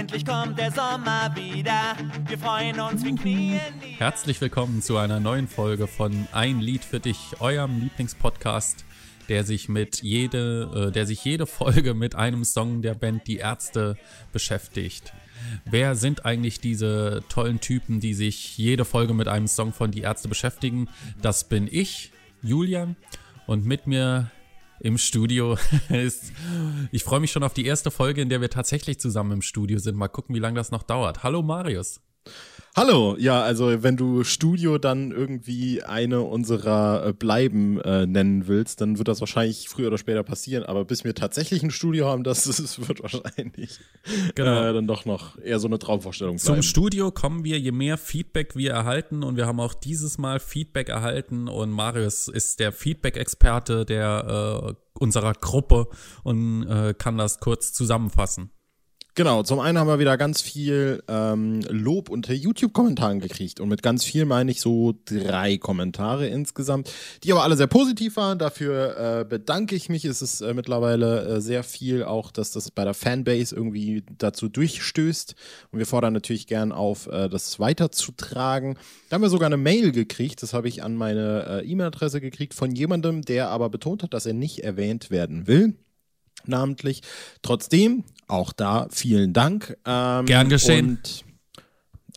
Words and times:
Endlich 0.00 0.24
kommt 0.24 0.58
der 0.58 0.72
Sommer 0.72 1.30
wieder. 1.34 1.94
Wir 2.26 2.38
freuen 2.38 2.80
uns 2.80 3.04
wie 3.04 3.14
Knie. 3.14 3.60
Herzlich 3.98 4.40
willkommen 4.40 4.80
zu 4.80 4.96
einer 4.96 5.20
neuen 5.20 5.46
Folge 5.46 5.86
von 5.86 6.26
Ein 6.32 6.58
Lied 6.58 6.86
für 6.86 7.00
dich, 7.00 7.38
eurem 7.38 7.82
Lieblingspodcast, 7.82 8.86
der 9.28 9.44
sich 9.44 9.68
mit 9.68 10.02
jede, 10.02 10.86
äh, 10.88 10.90
der 10.90 11.04
sich 11.04 11.22
jede 11.22 11.44
Folge 11.44 11.92
mit 11.92 12.14
einem 12.14 12.44
Song 12.44 12.80
der 12.80 12.94
Band 12.94 13.26
Die 13.26 13.36
Ärzte 13.36 13.98
beschäftigt. 14.32 15.12
Wer 15.66 15.94
sind 15.96 16.24
eigentlich 16.24 16.60
diese 16.60 17.22
tollen 17.28 17.60
Typen, 17.60 18.00
die 18.00 18.14
sich 18.14 18.56
jede 18.56 18.86
Folge 18.86 19.12
mit 19.12 19.28
einem 19.28 19.48
Song 19.48 19.74
von 19.74 19.90
Die 19.90 20.00
Ärzte 20.00 20.28
beschäftigen? 20.28 20.88
Das 21.20 21.46
bin 21.46 21.68
ich, 21.70 22.10
Julian, 22.40 22.96
und 23.46 23.66
mit 23.66 23.86
mir 23.86 24.30
im 24.80 24.98
Studio 24.98 25.56
ist. 25.88 26.32
Ich 26.90 27.04
freue 27.04 27.20
mich 27.20 27.32
schon 27.32 27.42
auf 27.42 27.54
die 27.54 27.66
erste 27.66 27.90
Folge, 27.90 28.22
in 28.22 28.28
der 28.28 28.40
wir 28.40 28.50
tatsächlich 28.50 28.98
zusammen 28.98 29.32
im 29.32 29.42
Studio 29.42 29.78
sind. 29.78 29.96
Mal 29.96 30.08
gucken, 30.08 30.34
wie 30.34 30.40
lange 30.40 30.56
das 30.56 30.70
noch 30.70 30.82
dauert. 30.82 31.22
Hallo 31.22 31.42
Marius. 31.42 32.00
Hallo, 32.76 33.16
ja, 33.18 33.42
also 33.42 33.82
wenn 33.82 33.96
du 33.96 34.22
Studio 34.22 34.78
dann 34.78 35.10
irgendwie 35.10 35.82
eine 35.82 36.20
unserer 36.20 37.04
äh, 37.04 37.12
Bleiben 37.12 37.80
äh, 37.80 38.06
nennen 38.06 38.46
willst, 38.46 38.80
dann 38.80 38.96
wird 38.96 39.08
das 39.08 39.18
wahrscheinlich 39.18 39.68
früher 39.68 39.88
oder 39.88 39.98
später 39.98 40.22
passieren. 40.22 40.62
Aber 40.62 40.84
bis 40.84 41.02
wir 41.02 41.16
tatsächlich 41.16 41.64
ein 41.64 41.72
Studio 41.72 42.06
haben, 42.06 42.22
das, 42.22 42.44
das 42.44 42.88
wird 42.88 43.02
wahrscheinlich 43.02 43.80
genau. 44.36 44.64
äh, 44.64 44.72
dann 44.72 44.86
doch 44.86 45.04
noch 45.04 45.36
eher 45.38 45.58
so 45.58 45.66
eine 45.66 45.80
Traumvorstellung 45.80 46.36
bleiben. 46.36 46.46
Zum 46.46 46.62
Studio 46.62 47.10
kommen 47.10 47.42
wir, 47.42 47.58
je 47.58 47.72
mehr 47.72 47.98
Feedback 47.98 48.54
wir 48.54 48.70
erhalten. 48.70 49.24
Und 49.24 49.36
wir 49.36 49.46
haben 49.46 49.58
auch 49.58 49.74
dieses 49.74 50.16
Mal 50.16 50.38
Feedback 50.38 50.90
erhalten. 50.90 51.48
Und 51.48 51.72
Marius 51.72 52.28
ist 52.28 52.60
der 52.60 52.70
Feedback-Experte 52.70 53.84
der 53.84 54.76
äh, 54.76 55.00
unserer 55.00 55.32
Gruppe 55.32 55.88
und 56.22 56.68
äh, 56.68 56.94
kann 56.96 57.18
das 57.18 57.40
kurz 57.40 57.72
zusammenfassen. 57.72 58.52
Genau, 59.20 59.42
zum 59.42 59.60
einen 59.60 59.76
haben 59.76 59.86
wir 59.86 59.98
wieder 59.98 60.16
ganz 60.16 60.40
viel 60.40 61.02
ähm, 61.06 61.60
Lob 61.68 62.08
unter 62.08 62.32
YouTube-Kommentaren 62.32 63.20
gekriegt. 63.20 63.60
Und 63.60 63.68
mit 63.68 63.82
ganz 63.82 64.02
viel 64.02 64.24
meine 64.24 64.50
ich 64.50 64.62
so 64.62 64.94
drei 65.04 65.58
Kommentare 65.58 66.26
insgesamt, 66.26 66.90
die 67.22 67.30
aber 67.30 67.42
alle 67.42 67.54
sehr 67.54 67.66
positiv 67.66 68.16
waren. 68.16 68.38
Dafür 68.38 69.20
äh, 69.20 69.24
bedanke 69.26 69.76
ich 69.76 69.90
mich. 69.90 70.06
Es 70.06 70.22
ist 70.22 70.40
äh, 70.40 70.54
mittlerweile 70.54 71.36
äh, 71.36 71.40
sehr 71.42 71.64
viel 71.64 72.02
auch, 72.02 72.30
dass 72.30 72.52
das 72.52 72.70
bei 72.70 72.82
der 72.82 72.94
Fanbase 72.94 73.54
irgendwie 73.54 74.04
dazu 74.16 74.48
durchstößt. 74.48 75.34
Und 75.70 75.78
wir 75.78 75.84
fordern 75.84 76.14
natürlich 76.14 76.46
gern 76.46 76.72
auf, 76.72 77.06
äh, 77.06 77.28
das 77.28 77.60
weiterzutragen. 77.60 78.78
Da 79.10 79.16
haben 79.16 79.22
wir 79.22 79.28
sogar 79.28 79.48
eine 79.48 79.58
Mail 79.58 79.92
gekriegt, 79.92 80.42
das 80.42 80.54
habe 80.54 80.68
ich 80.68 80.82
an 80.82 80.96
meine 80.96 81.60
äh, 81.60 81.70
E-Mail-Adresse 81.70 82.22
gekriegt, 82.22 82.54
von 82.54 82.74
jemandem, 82.74 83.20
der 83.20 83.50
aber 83.50 83.68
betont 83.68 84.02
hat, 84.02 84.14
dass 84.14 84.24
er 84.24 84.32
nicht 84.32 84.64
erwähnt 84.64 85.10
werden 85.10 85.46
will 85.46 85.74
namentlich. 86.46 87.02
Trotzdem, 87.42 88.04
auch 88.28 88.52
da 88.52 88.88
vielen 88.90 89.32
Dank. 89.32 89.76
Ähm, 89.84 90.26
Gern 90.26 90.48
geschehen. 90.48 90.98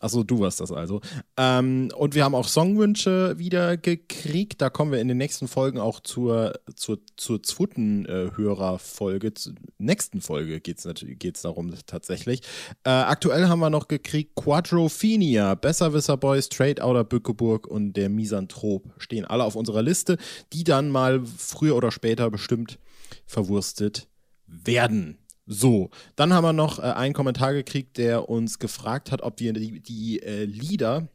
Achso, 0.04 0.22
du 0.22 0.40
warst 0.40 0.60
das 0.60 0.70
also. 0.70 1.00
Ähm, 1.38 1.90
und 1.96 2.14
wir 2.14 2.24
haben 2.24 2.34
auch 2.34 2.46
Songwünsche 2.46 3.38
wieder 3.38 3.78
gekriegt. 3.78 4.60
Da 4.60 4.68
kommen 4.68 4.92
wir 4.92 5.00
in 5.00 5.08
den 5.08 5.16
nächsten 5.16 5.48
Folgen 5.48 5.78
auch 5.78 6.00
zur, 6.00 6.60
zur, 6.76 6.98
zur 7.16 7.42
zweiten 7.42 8.04
äh, 8.04 8.30
Hörerfolge. 8.36 9.32
Zur 9.32 9.54
nächsten 9.78 10.20
Folge 10.20 10.60
geht 10.60 10.84
es 10.84 11.04
geht's 11.18 11.40
darum 11.40 11.72
tatsächlich. 11.86 12.42
Äh, 12.84 12.90
aktuell 12.90 13.48
haben 13.48 13.60
wir 13.60 13.70
noch 13.70 13.88
gekriegt 13.88 14.34
Quadrophenia, 14.34 15.54
Besserwisser 15.54 16.18
Boys, 16.18 16.50
Trade 16.50 16.84
Outer 16.84 17.04
Bückeburg 17.04 17.66
und 17.66 17.94
der 17.94 18.10
Misanthrop 18.10 18.84
stehen 18.98 19.24
alle 19.24 19.44
auf 19.44 19.56
unserer 19.56 19.80
Liste, 19.80 20.18
die 20.52 20.64
dann 20.64 20.90
mal 20.90 21.24
früher 21.24 21.76
oder 21.76 21.90
später 21.90 22.30
bestimmt 22.30 22.78
verwurstet 23.26 24.06
werden. 24.64 25.18
So, 25.46 25.90
dann 26.16 26.32
haben 26.32 26.44
wir 26.44 26.52
noch 26.52 26.78
äh, 26.78 26.82
einen 26.82 27.14
Kommentar 27.14 27.52
gekriegt, 27.52 27.98
der 27.98 28.28
uns 28.28 28.58
gefragt 28.58 29.12
hat, 29.12 29.22
ob 29.22 29.40
wir 29.40 29.52
die, 29.52 29.80
die 29.80 30.22
äh, 30.22 30.44
Lieder, 30.44 31.08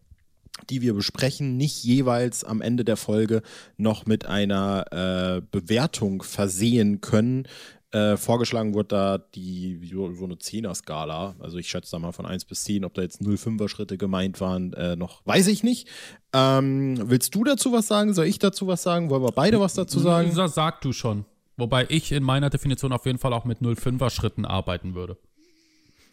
die 0.69 0.81
wir 0.81 0.93
besprechen, 0.93 1.57
nicht 1.57 1.83
jeweils 1.83 2.43
am 2.43 2.61
Ende 2.61 2.85
der 2.85 2.97
Folge 2.97 3.41
noch 3.77 4.05
mit 4.05 4.25
einer 4.25 4.85
äh, 4.91 5.41
Bewertung 5.51 6.22
versehen 6.22 7.01
können. 7.01 7.47
Äh, 7.91 8.17
vorgeschlagen 8.17 8.75
wurde 8.75 8.89
da 8.89 9.17
die 9.17 9.89
so, 9.91 10.13
so 10.13 10.25
eine 10.25 10.38
Zehner-Skala. 10.38 11.35
Also 11.39 11.57
ich 11.57 11.67
schätze 11.67 11.89
da 11.89 11.97
mal 11.97 12.11
von 12.11 12.28
1 12.28 12.45
bis 12.45 12.66
10, 12.66 12.85
ob 12.85 12.94
da 12.94 13.01
jetzt 13.01 13.22
0,5er-Schritte 13.23 13.97
gemeint 13.97 14.39
waren, 14.41 14.73
äh, 14.73 14.95
noch 14.95 15.25
weiß 15.25 15.47
ich 15.47 15.63
nicht. 15.63 15.88
Ähm, 16.31 16.99
willst 17.09 17.33
du 17.33 17.44
dazu 17.44 17.72
was 17.72 17.88
sagen? 17.88 18.13
Soll 18.13 18.28
ich 18.28 18.38
dazu 18.38 18.67
was 18.67 18.83
sagen? 18.83 19.09
Wollen 19.09 19.23
wir 19.23 19.31
beide 19.31 19.59
was 19.59 19.73
dazu 19.73 19.99
sagen? 19.99 20.31
Sag 20.33 20.81
du 20.81 20.94
schon. 20.94 21.25
Wobei 21.59 21.86
ich 21.90 22.12
in 22.12 22.24
meiner 22.24 22.50
Definition 22.50 22.92
auf 22.92 23.06
jeden 23.06 23.20
Fall 23.20 23.34
auch 23.34 23.46
mit 23.46 23.59
0,5er 23.59 24.09
Schritten 24.09 24.46
arbeiten 24.46 24.96
würde. 24.96 25.18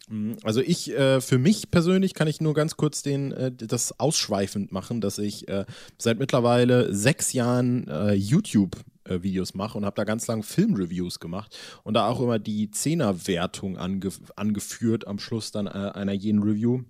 Mhm. 0.09 0.37
Also 0.43 0.61
ich, 0.61 0.91
äh, 0.91 1.21
für 1.21 1.37
mich 1.37 1.71
persönlich 1.71 2.13
kann 2.13 2.27
ich 2.27 2.41
nur 2.41 2.53
ganz 2.53 2.77
kurz 2.77 3.01
den, 3.01 3.31
äh, 3.31 3.51
das 3.51 3.99
ausschweifend 3.99 4.71
machen, 4.71 5.01
dass 5.01 5.17
ich 5.17 5.47
äh, 5.47 5.65
seit 5.97 6.19
mittlerweile 6.19 6.93
sechs 6.93 7.33
Jahren 7.33 7.87
äh, 7.87 8.13
YouTube 8.13 8.77
Videos 9.09 9.53
mache 9.53 9.77
und 9.77 9.85
habe 9.85 9.95
da 9.95 10.03
ganz 10.03 10.27
lang 10.27 10.43
Filmreviews 10.43 11.21
gemacht 11.21 11.57
und 11.83 11.93
da 11.93 12.09
auch 12.09 12.19
immer 12.19 12.39
die 12.39 12.71
Zehnerwertung 12.71 13.77
ange 13.77 14.09
angeführt 14.35 15.07
am 15.07 15.17
Schluss 15.17 15.51
dann 15.51 15.65
äh, 15.65 15.69
einer 15.69 16.11
jeden 16.11 16.43
Review 16.43 16.81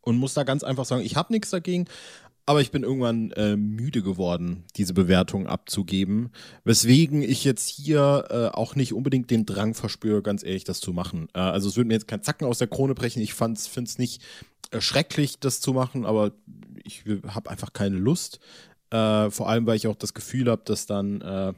und 0.00 0.16
muss 0.16 0.34
da 0.34 0.42
ganz 0.42 0.64
einfach 0.64 0.84
sagen, 0.84 1.02
ich 1.02 1.16
habe 1.16 1.32
nichts 1.32 1.50
dagegen, 1.50 1.86
aber 2.50 2.60
ich 2.60 2.72
bin 2.72 2.82
irgendwann 2.82 3.30
äh, 3.30 3.56
müde 3.56 4.02
geworden, 4.02 4.64
diese 4.74 4.92
Bewertung 4.92 5.46
abzugeben. 5.46 6.30
Weswegen 6.64 7.22
ich 7.22 7.44
jetzt 7.44 7.68
hier 7.68 8.24
äh, 8.28 8.46
auch 8.56 8.74
nicht 8.74 8.92
unbedingt 8.92 9.30
den 9.30 9.46
Drang 9.46 9.72
verspüre, 9.74 10.20
ganz 10.20 10.42
ehrlich, 10.42 10.64
das 10.64 10.80
zu 10.80 10.92
machen. 10.92 11.28
Äh, 11.32 11.38
also 11.38 11.68
es 11.68 11.76
würde 11.76 11.86
mir 11.86 11.94
jetzt 11.94 12.08
kein 12.08 12.24
Zacken 12.24 12.48
aus 12.48 12.58
der 12.58 12.66
Krone 12.66 12.96
brechen. 12.96 13.22
Ich 13.22 13.34
finde 13.34 13.54
es 13.54 13.98
nicht 13.98 14.20
äh, 14.72 14.80
schrecklich, 14.80 15.38
das 15.38 15.60
zu 15.60 15.72
machen, 15.72 16.04
aber 16.04 16.32
ich 16.82 17.04
habe 17.28 17.50
einfach 17.50 17.72
keine 17.72 17.98
Lust. 17.98 18.40
Äh, 18.90 19.30
vor 19.30 19.48
allem, 19.48 19.64
weil 19.66 19.76
ich 19.76 19.86
auch 19.86 19.94
das 19.94 20.12
Gefühl 20.12 20.50
habe, 20.50 20.62
dass 20.64 20.86
dann 20.86 21.20
äh, 21.20 21.52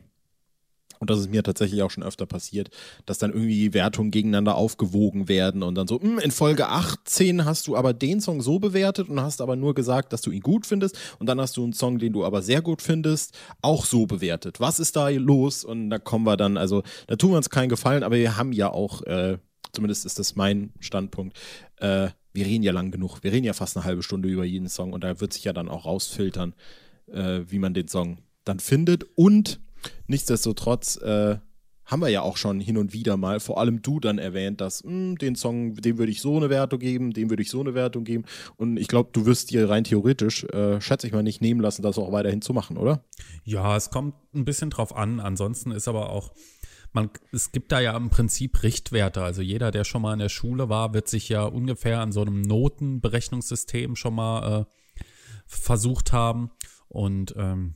und 1.03 1.11
das 1.11 1.19
ist 1.19 1.31
mir 1.33 1.43
tatsächlich 1.43 1.83
auch 1.83 1.91
schon 1.91 2.05
öfter 2.05 2.27
passiert, 2.27 2.71
dass 3.07 3.19
dann 3.19 3.33
irgendwie 3.33 3.75
Wertungen 3.75 4.13
gegeneinander 4.13 4.55
aufgewogen 4.55 5.29
werden 5.29 5.65
und 5.65 5.75
dann 5.75 5.89
so, 5.89 6.01
hm, 6.01 6.21
in 6.21 6.31
Folge 6.31 6.69
18 6.69 7.45
hast 7.45 7.67
du 7.67 7.77
aber 7.77 7.93
den 7.93 8.21
Song 8.21 8.41
so 8.41 8.61
bewertet 8.61 9.09
und 9.09 9.21
hast 9.21 9.41
aber 9.41 9.57
nur 9.57 9.75
gesagt, 9.75 10.13
dass 10.13 10.21
du 10.21 10.31
ihn 10.31 10.43
gut 10.43 10.65
findest 10.65 10.97
und 11.19 11.27
dann 11.27 11.41
hast 11.41 11.57
du 11.57 11.65
einen 11.65 11.73
Song, 11.73 11.99
den 11.99 12.13
du 12.13 12.25
aber 12.25 12.41
sehr 12.41 12.63
gut 12.63 12.83
findest, 12.83 13.37
auch 13.63 13.85
so 13.85 14.07
bewertet. 14.07 14.61
Was 14.61 14.79
ist 14.79 14.95
da 14.95 15.09
los? 15.09 15.65
Und 15.65 15.91
da 15.91 15.99
kommen 15.99 16.25
wir 16.25 16.37
dann, 16.37 16.57
also 16.57 16.85
da 17.09 17.17
tun 17.17 17.33
wir 17.33 17.39
uns 17.39 17.51
keinen 17.51 17.69
Gefallen, 17.69 18.05
aber 18.05 18.15
wir 18.15 18.37
haben 18.37 18.53
ja 18.53 18.71
auch, 18.71 19.03
äh, 19.03 19.39
zumindest 19.73 20.07
ist 20.07 20.21
das 20.21 20.37
mein 20.37 20.73
Standpunkt, 20.79 21.37
äh, 21.79 22.11
wir 22.33 22.47
reden 22.47 22.63
ja 22.63 22.71
lang 22.71 22.93
genug. 22.93 23.25
Wir 23.25 23.33
reden 23.33 23.45
ja 23.45 23.55
fast 23.55 23.77
eine 23.77 23.85
halbe 23.85 24.05
Stunde 24.05 24.29
über 24.29 24.45
jeden 24.45 24.69
Song 24.69 24.93
und 24.93 25.03
da 25.03 25.21
wird 25.21 25.33
sich 25.33 25.43
ja 25.43 25.53
dann 25.53 25.69
auch 25.69 25.85
rausfiltern, 25.85 26.55
äh, 27.09 27.41
wie 27.49 27.59
man 27.59 27.75
den 27.75 27.89
Song 27.89 28.19
dann 28.45 28.61
findet 28.61 29.03
und 29.17 29.59
Nichtsdestotrotz 30.07 30.97
äh, 30.97 31.37
haben 31.85 32.01
wir 32.01 32.09
ja 32.09 32.23
auch 32.23 32.37
schon 32.37 32.61
hin 32.61 32.79
und 32.79 32.93
wieder 32.93 33.17
mal, 33.17 33.41
vor 33.41 33.59
allem 33.59 33.83
du 33.83 34.01
dann 34.01 34.19
erwähnt, 34.19 34.61
dass 34.61 34.85
mh, 34.85 34.91
hm, 34.91 35.19
den 35.19 35.35
Song, 35.35 35.75
dem 35.75 35.99
würde 35.99 36.13
ich 36.13 36.21
so 36.21 36.37
eine 36.37 36.49
Wertung 36.49 36.79
geben, 36.79 37.13
dem 37.13 37.29
würde 37.31 37.43
ich 37.43 37.51
so 37.51 37.61
eine 37.61 37.75
Wertung 37.75 38.05
geben. 38.05 38.25
Und 38.57 38.77
ich 38.77 38.89
glaube, 38.89 39.11
du 39.13 39.27
wirst 39.27 39.51
dir 39.51 39.69
rein 39.69 39.85
theoretisch, 39.85 40.45
äh, 40.45 40.81
schätze 40.81 41.07
ich 41.07 41.13
mal, 41.13 41.23
nicht 41.23 41.41
nehmen 41.41 41.61
lassen, 41.61 41.83
das 41.83 41.99
auch 41.99 42.13
weiterhin 42.13 42.43
zu 42.43 42.53
machen, 42.53 42.77
oder? 42.77 43.05
Ja, 43.45 43.77
es 43.77 43.91
kommt 43.91 44.15
ein 44.35 44.45
bisschen 44.45 44.71
drauf 44.71 44.97
an. 44.97 45.21
Ansonsten 45.21 45.71
ist 45.71 45.89
aber 45.89 46.11
auch, 46.11 46.33
man, 46.93 47.11
es 47.33 47.53
gibt 47.53 47.73
da 47.73 47.81
ja 47.81 47.97
im 47.97 48.11
Prinzip 48.11 48.63
Richtwerte. 48.63 49.23
Also 49.23 49.43
jeder, 49.43 49.71
der 49.71 49.85
schon 49.85 50.03
mal 50.03 50.13
in 50.13 50.19
der 50.19 50.29
Schule 50.29 50.69
war, 50.69 50.95
wird 50.95 51.09
sich 51.09 51.29
ja 51.29 51.45
ungefähr 51.45 52.01
an 52.01 52.13
so 52.13 52.23
einem 52.23 52.43
Notenberechnungssystem 52.43 53.97
schon 53.97 54.15
mal 54.15 54.61
äh, 54.61 54.65
versucht 55.47 56.13
haben. 56.13 56.51
Und 56.89 57.35
ähm, 57.37 57.75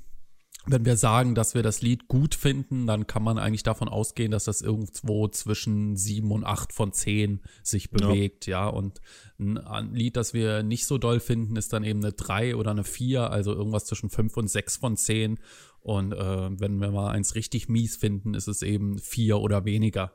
wenn 0.68 0.84
wir 0.84 0.96
sagen, 0.96 1.34
dass 1.34 1.54
wir 1.54 1.62
das 1.62 1.80
Lied 1.80 2.08
gut 2.08 2.34
finden, 2.34 2.86
dann 2.86 3.06
kann 3.06 3.22
man 3.22 3.38
eigentlich 3.38 3.62
davon 3.62 3.88
ausgehen, 3.88 4.32
dass 4.32 4.44
das 4.44 4.60
irgendwo 4.60 5.28
zwischen 5.28 5.96
sieben 5.96 6.32
und 6.32 6.44
acht 6.44 6.72
von 6.72 6.92
zehn 6.92 7.40
sich 7.62 7.90
bewegt, 7.90 8.46
ja. 8.46 8.64
ja. 8.64 8.68
Und 8.68 9.00
ein 9.38 9.94
Lied, 9.94 10.16
das 10.16 10.34
wir 10.34 10.62
nicht 10.62 10.86
so 10.86 10.98
doll 10.98 11.20
finden, 11.20 11.56
ist 11.56 11.72
dann 11.72 11.84
eben 11.84 12.02
eine 12.02 12.12
drei 12.12 12.56
oder 12.56 12.72
eine 12.72 12.84
vier, 12.84 13.30
also 13.30 13.52
irgendwas 13.52 13.84
zwischen 13.84 14.10
fünf 14.10 14.36
und 14.36 14.48
sechs 14.48 14.76
von 14.76 14.96
zehn. 14.96 15.38
Und 15.80 16.12
äh, 16.12 16.60
wenn 16.60 16.78
wir 16.78 16.90
mal 16.90 17.10
eins 17.10 17.36
richtig 17.36 17.68
mies 17.68 17.96
finden, 17.96 18.34
ist 18.34 18.48
es 18.48 18.62
eben 18.62 18.98
vier 18.98 19.38
oder 19.38 19.64
weniger. 19.64 20.12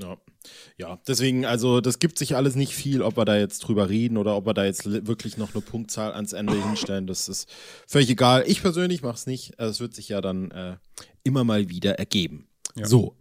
Ja. 0.00 0.16
ja, 0.76 1.00
deswegen, 1.08 1.44
also 1.44 1.80
das 1.80 1.98
gibt 1.98 2.18
sich 2.18 2.36
alles 2.36 2.54
nicht 2.54 2.72
viel, 2.72 3.02
ob 3.02 3.16
wir 3.16 3.24
da 3.24 3.36
jetzt 3.36 3.60
drüber 3.60 3.88
reden 3.88 4.16
oder 4.16 4.36
ob 4.36 4.46
wir 4.46 4.54
da 4.54 4.64
jetzt 4.64 4.84
wirklich 5.06 5.36
noch 5.36 5.54
eine 5.54 5.60
Punktzahl 5.60 6.12
ans 6.12 6.32
Ende 6.32 6.54
hinstellen. 6.54 7.08
Das 7.08 7.28
ist 7.28 7.48
völlig 7.86 8.08
egal. 8.08 8.44
Ich 8.46 8.62
persönlich 8.62 9.02
mache 9.02 9.16
es 9.16 9.26
nicht. 9.26 9.58
Es 9.58 9.80
wird 9.80 9.94
sich 9.94 10.08
ja 10.08 10.20
dann 10.20 10.52
äh, 10.52 10.76
immer 11.24 11.42
mal 11.42 11.68
wieder 11.68 11.98
ergeben. 11.98 12.46
Ja. 12.76 12.86
So, 12.86 13.16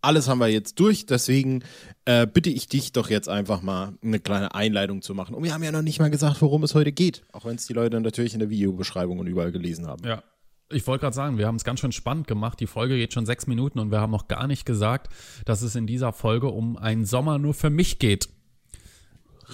alles 0.00 0.28
haben 0.28 0.38
wir 0.38 0.48
jetzt 0.48 0.80
durch. 0.80 1.06
Deswegen 1.06 1.62
äh, 2.06 2.26
bitte 2.26 2.50
ich 2.50 2.66
dich 2.66 2.92
doch 2.92 3.08
jetzt 3.08 3.28
einfach 3.28 3.62
mal 3.62 3.94
eine 4.02 4.18
kleine 4.18 4.54
Einleitung 4.54 5.02
zu 5.02 5.14
machen. 5.14 5.34
Und 5.34 5.44
wir 5.44 5.54
haben 5.54 5.62
ja 5.62 5.72
noch 5.72 5.82
nicht 5.82 6.00
mal 6.00 6.10
gesagt, 6.10 6.42
worum 6.42 6.64
es 6.64 6.74
heute 6.74 6.92
geht. 6.92 7.24
Auch 7.32 7.44
wenn 7.44 7.56
es 7.56 7.66
die 7.66 7.72
Leute 7.72 8.00
natürlich 8.00 8.34
in 8.34 8.40
der 8.40 8.50
Videobeschreibung 8.50 9.18
und 9.18 9.26
überall 9.26 9.52
gelesen 9.52 9.86
haben. 9.86 10.04
Ja, 10.04 10.22
ich 10.70 10.86
wollte 10.86 11.02
gerade 11.02 11.14
sagen, 11.14 11.38
wir 11.38 11.46
haben 11.46 11.56
es 11.56 11.64
ganz 11.64 11.80
schön 11.80 11.92
spannend 11.92 12.26
gemacht. 12.26 12.58
Die 12.60 12.66
Folge 12.66 12.96
geht 12.96 13.12
schon 13.12 13.26
sechs 13.26 13.46
Minuten 13.46 13.78
und 13.78 13.90
wir 13.90 14.00
haben 14.00 14.10
noch 14.10 14.28
gar 14.28 14.46
nicht 14.46 14.66
gesagt, 14.66 15.12
dass 15.44 15.62
es 15.62 15.76
in 15.76 15.86
dieser 15.86 16.12
Folge 16.12 16.48
um 16.48 16.76
einen 16.76 17.04
Sommer 17.04 17.38
nur 17.38 17.54
für 17.54 17.70
mich 17.70 17.98
geht. 17.98 18.28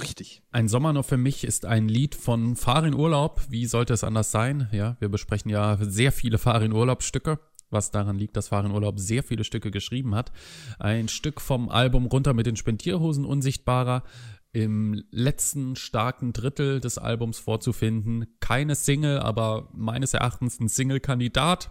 richtig. 0.00 0.42
Ein 0.50 0.68
Sommer 0.68 0.92
nur 0.92 1.04
für 1.04 1.18
mich 1.18 1.44
ist 1.44 1.66
ein 1.66 1.88
Lied 1.88 2.14
von 2.14 2.56
Farin 2.56 2.94
Urlaub. 2.94 3.42
Wie 3.50 3.66
sollte 3.66 3.92
es 3.92 4.04
anders 4.04 4.30
sein? 4.30 4.68
Ja, 4.72 4.96
wir 5.00 5.08
besprechen 5.08 5.50
ja 5.50 5.76
sehr 5.80 6.12
viele 6.12 6.38
Farin 6.38 6.72
Urlaub 6.72 7.02
Stücke, 7.02 7.38
was 7.68 7.90
daran 7.90 8.18
liegt, 8.18 8.36
dass 8.36 8.48
Farin 8.48 8.72
Urlaub 8.72 8.98
sehr 8.98 9.22
viele 9.22 9.44
Stücke 9.44 9.70
geschrieben 9.70 10.14
hat. 10.14 10.32
Ein 10.78 11.08
Stück 11.08 11.42
vom 11.42 11.68
Album 11.68 12.06
Runter 12.06 12.32
mit 12.32 12.46
den 12.46 12.56
Spendierhosen 12.56 13.26
Unsichtbarer 13.26 14.02
im 14.52 15.02
letzten 15.10 15.76
starken 15.76 16.32
Drittel 16.32 16.80
des 16.80 16.98
Albums 16.98 17.38
vorzufinden. 17.38 18.26
Keine 18.40 18.74
Single, 18.74 19.18
aber 19.18 19.70
meines 19.72 20.14
Erachtens 20.14 20.60
ein 20.60 20.68
Single-Kandidat. 20.68 21.70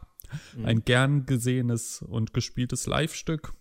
Ein 0.63 0.85
gern 0.85 1.25
gesehenes 1.25 2.01
und 2.01 2.33
gespieltes 2.33 2.87
Live-Stück. 2.87 3.53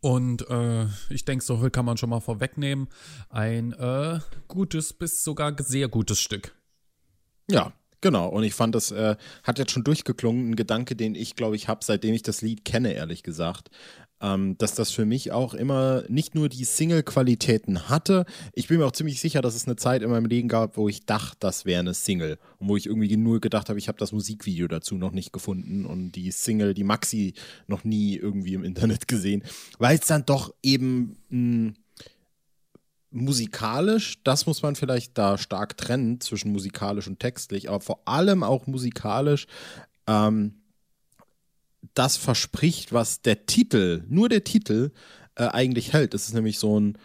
Und 0.00 0.48
äh, 0.48 0.86
ich 1.10 1.24
denke, 1.24 1.44
so 1.44 1.58
viel 1.58 1.70
kann 1.70 1.84
man 1.84 1.96
schon 1.96 2.10
mal 2.10 2.20
vorwegnehmen. 2.20 2.88
Ein 3.28 3.72
äh, 3.72 4.20
gutes 4.48 4.92
bis 4.92 5.24
sogar 5.24 5.54
sehr 5.60 5.88
gutes 5.88 6.20
Stück. 6.20 6.54
Ja, 7.50 7.72
genau. 8.02 8.28
Und 8.28 8.44
ich 8.44 8.52
fand, 8.52 8.74
das 8.74 8.90
äh, 8.90 9.16
hat 9.42 9.58
jetzt 9.58 9.72
schon 9.72 9.84
durchgeklungen, 9.84 10.50
ein 10.50 10.56
Gedanke, 10.56 10.94
den 10.94 11.14
ich, 11.14 11.34
glaube 11.36 11.56
ich, 11.56 11.68
habe, 11.68 11.82
seitdem 11.82 12.12
ich 12.12 12.22
das 12.22 12.42
Lied 12.42 12.66
kenne, 12.66 12.92
ehrlich 12.92 13.22
gesagt. 13.22 13.70
Ähm, 14.20 14.56
dass 14.58 14.76
das 14.76 14.92
für 14.92 15.04
mich 15.04 15.32
auch 15.32 15.52
immer 15.52 16.04
nicht 16.08 16.36
nur 16.36 16.48
die 16.48 16.64
Single-Qualitäten 16.64 17.88
hatte. 17.88 18.24
Ich 18.52 18.68
bin 18.68 18.78
mir 18.78 18.86
auch 18.86 18.92
ziemlich 18.92 19.20
sicher, 19.20 19.42
dass 19.42 19.56
es 19.56 19.66
eine 19.66 19.74
Zeit 19.74 20.02
in 20.02 20.10
meinem 20.10 20.26
Leben 20.26 20.46
gab, 20.46 20.76
wo 20.76 20.88
ich 20.88 21.06
dachte, 21.06 21.38
das 21.40 21.64
wäre 21.64 21.80
eine 21.80 21.92
Single. 21.92 22.38
Und 22.58 22.68
wo 22.68 22.76
ich 22.76 22.86
irgendwie 22.86 23.16
nur 23.16 23.40
gedacht 23.40 23.68
habe, 23.68 23.80
ich 23.80 23.88
habe 23.88 23.98
das 23.98 24.12
Musikvideo 24.12 24.68
dazu 24.68 24.94
noch 24.94 25.10
nicht 25.10 25.32
gefunden 25.32 25.86
und 25.86 26.12
die 26.12 26.30
Single, 26.30 26.72
die 26.72 26.84
Maxi, 26.84 27.34
noch 27.66 27.82
nie 27.82 28.14
irgendwie 28.14 28.54
im 28.54 28.62
Internet 28.62 29.08
gesehen. 29.08 29.42
Weil 29.80 29.98
es 29.98 30.06
dann 30.06 30.24
doch 30.24 30.54
eben 30.62 31.16
mh, 31.30 31.72
musikalisch, 33.12 34.22
das 34.24 34.46
muss 34.46 34.62
man 34.62 34.74
vielleicht 34.74 35.16
da 35.18 35.38
stark 35.38 35.76
trennen 35.76 36.20
zwischen 36.20 36.52
musikalisch 36.52 37.06
und 37.06 37.20
textlich, 37.20 37.68
aber 37.68 37.80
vor 37.80 38.00
allem 38.06 38.42
auch 38.42 38.66
musikalisch 38.66 39.46
ähm, 40.06 40.54
das 41.94 42.16
verspricht, 42.16 42.92
was 42.92 43.22
der 43.22 43.46
Titel, 43.46 44.04
nur 44.08 44.28
der 44.28 44.44
Titel, 44.44 44.92
äh, 45.34 45.44
eigentlich 45.44 45.92
hält. 45.92 46.14
Das 46.14 46.28
ist 46.28 46.34
nämlich 46.34 46.58
so 46.58 46.78
ein 46.78 46.98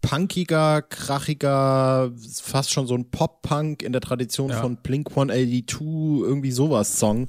punkiger, 0.00 0.82
krachiger, 0.82 2.10
fast 2.42 2.70
schon 2.72 2.86
so 2.86 2.94
ein 2.94 3.10
Pop-Punk 3.10 3.82
in 3.82 3.92
der 3.92 4.00
Tradition 4.00 4.50
Ja. 4.50 4.60
von 4.60 4.76
Blink 4.78 5.10
182, 5.10 5.80
irgendwie 6.22 6.52
sowas 6.52 6.98
Song, 6.98 7.28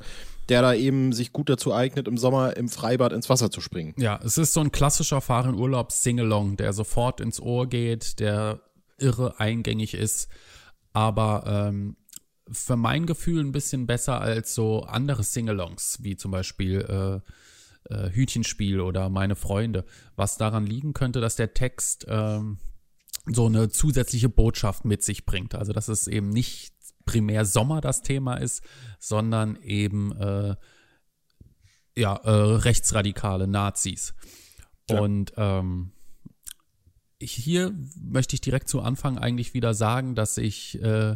der 0.49 0.61
da 0.61 0.73
eben 0.73 1.13
sich 1.13 1.31
gut 1.31 1.49
dazu 1.49 1.73
eignet, 1.73 2.07
im 2.07 2.17
Sommer 2.17 2.57
im 2.57 2.69
Freibad 2.69 3.13
ins 3.13 3.29
Wasser 3.29 3.51
zu 3.51 3.61
springen. 3.61 3.93
Ja, 3.97 4.19
es 4.23 4.37
ist 4.37 4.53
so 4.53 4.61
ein 4.61 4.71
klassischer 4.71 5.21
Fahren 5.21 5.55
Urlaub 5.55 5.91
Singalong, 5.91 6.57
der 6.57 6.73
sofort 6.73 7.21
ins 7.21 7.39
Ohr 7.39 7.67
geht, 7.67 8.19
der 8.19 8.61
irre 8.97 9.39
eingängig 9.39 9.93
ist, 9.93 10.27
aber 10.91 11.43
ähm, 11.47 11.95
für 12.51 12.75
mein 12.75 13.05
Gefühl 13.05 13.43
ein 13.43 13.51
bisschen 13.51 13.85
besser 13.85 14.21
als 14.21 14.55
so 14.55 14.83
andere 14.83 15.23
Singalongs, 15.23 15.99
wie 16.01 16.15
zum 16.15 16.31
Beispiel 16.31 17.21
äh, 17.87 17.93
äh, 17.93 18.11
Hütchenspiel 18.11 18.81
oder 18.81 19.09
Meine 19.09 19.35
Freunde. 19.35 19.85
Was 20.15 20.37
daran 20.37 20.65
liegen 20.65 20.93
könnte, 20.93 21.21
dass 21.21 21.35
der 21.35 21.53
Text 21.53 22.05
ähm, 22.09 22.57
so 23.25 23.45
eine 23.45 23.69
zusätzliche 23.69 24.29
Botschaft 24.29 24.85
mit 24.85 25.03
sich 25.03 25.25
bringt. 25.25 25.55
Also 25.55 25.73
dass 25.73 25.87
es 25.87 26.07
eben 26.07 26.29
nicht 26.29 26.73
primär 27.09 27.43
Sommer 27.43 27.81
das 27.81 28.03
Thema 28.03 28.35
ist, 28.35 28.61
sondern 28.99 29.55
eben 29.63 30.15
äh, 30.15 30.55
ja, 31.97 32.15
äh, 32.15 32.29
rechtsradikale 32.29 33.47
Nazis. 33.47 34.13
Ja. 34.89 34.99
Und 34.99 35.33
ähm, 35.37 35.91
hier 37.19 37.73
möchte 37.99 38.35
ich 38.35 38.41
direkt 38.41 38.69
zu 38.69 38.81
Anfang 38.81 39.17
eigentlich 39.17 39.55
wieder 39.55 39.73
sagen, 39.73 40.13
dass 40.13 40.37
ich 40.37 40.79
äh, 40.83 41.15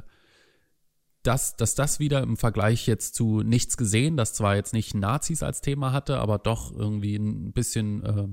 das, 1.22 1.56
dass 1.56 1.76
das 1.76 2.00
wieder 2.00 2.24
im 2.24 2.38
Vergleich 2.38 2.88
jetzt 2.88 3.14
zu 3.14 3.42
nichts 3.42 3.78
gesehen, 3.78 4.18
das 4.18 4.34
zwar 4.34 4.56
jetzt 4.56 4.74
nicht 4.74 4.96
Nazis 4.96 5.44
als 5.44 5.62
Thema 5.62 5.94
hatte, 5.94 6.18
aber 6.18 6.40
doch 6.40 6.72
irgendwie 6.72 7.16
ein 7.16 7.54
bisschen, 7.54 8.04
äh, 8.04 8.28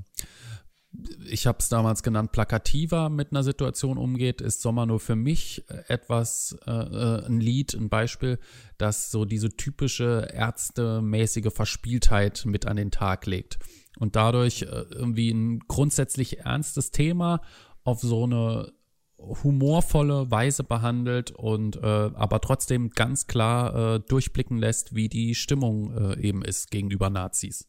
ich 1.28 1.46
habe 1.46 1.58
es 1.60 1.69
damals 1.69 2.02
genannt, 2.02 2.32
plakativer 2.32 3.10
mit 3.10 3.31
einer 3.31 3.44
Situation 3.44 3.96
umgeht, 3.96 4.40
ist 4.40 4.60
Sommer 4.60 4.87
nur 4.87 4.98
für 4.98 5.16
mich 5.16 5.64
äh, 5.69 5.84
etwas, 5.87 6.56
äh, 6.66 6.70
äh, 6.70 7.26
ein 7.26 7.40
Lied, 7.40 7.75
ein 7.75 7.88
Beispiel, 7.88 8.38
das 8.76 9.10
so 9.10 9.25
diese 9.25 9.50
typische 9.50 10.28
ärztemäßige 10.32 11.52
Verspieltheit 11.52 12.44
mit 12.44 12.66
an 12.66 12.76
den 12.76 12.90
Tag 12.90 13.26
legt 13.26 13.58
und 13.98 14.16
dadurch 14.16 14.62
äh, 14.62 14.66
irgendwie 14.90 15.31
ein 15.31 15.60
grundsätzlich 15.60 16.40
ernstes 16.40 16.90
Thema 16.90 17.40
auf 17.84 18.00
so 18.00 18.25
eine 18.25 18.72
humorvolle 19.16 20.31
Weise 20.31 20.64
behandelt 20.64 21.31
und 21.31 21.76
äh, 21.76 21.81
aber 21.86 22.40
trotzdem 22.40 22.90
ganz 22.90 23.26
klar 23.26 23.96
äh, 23.96 24.00
durchblicken 24.00 24.58
lässt, 24.58 24.94
wie 24.94 25.08
die 25.08 25.34
Stimmung 25.34 26.16
eben 26.19 26.43
ist 26.43 26.70
gegenüber 26.70 27.10
Nazis. 27.10 27.69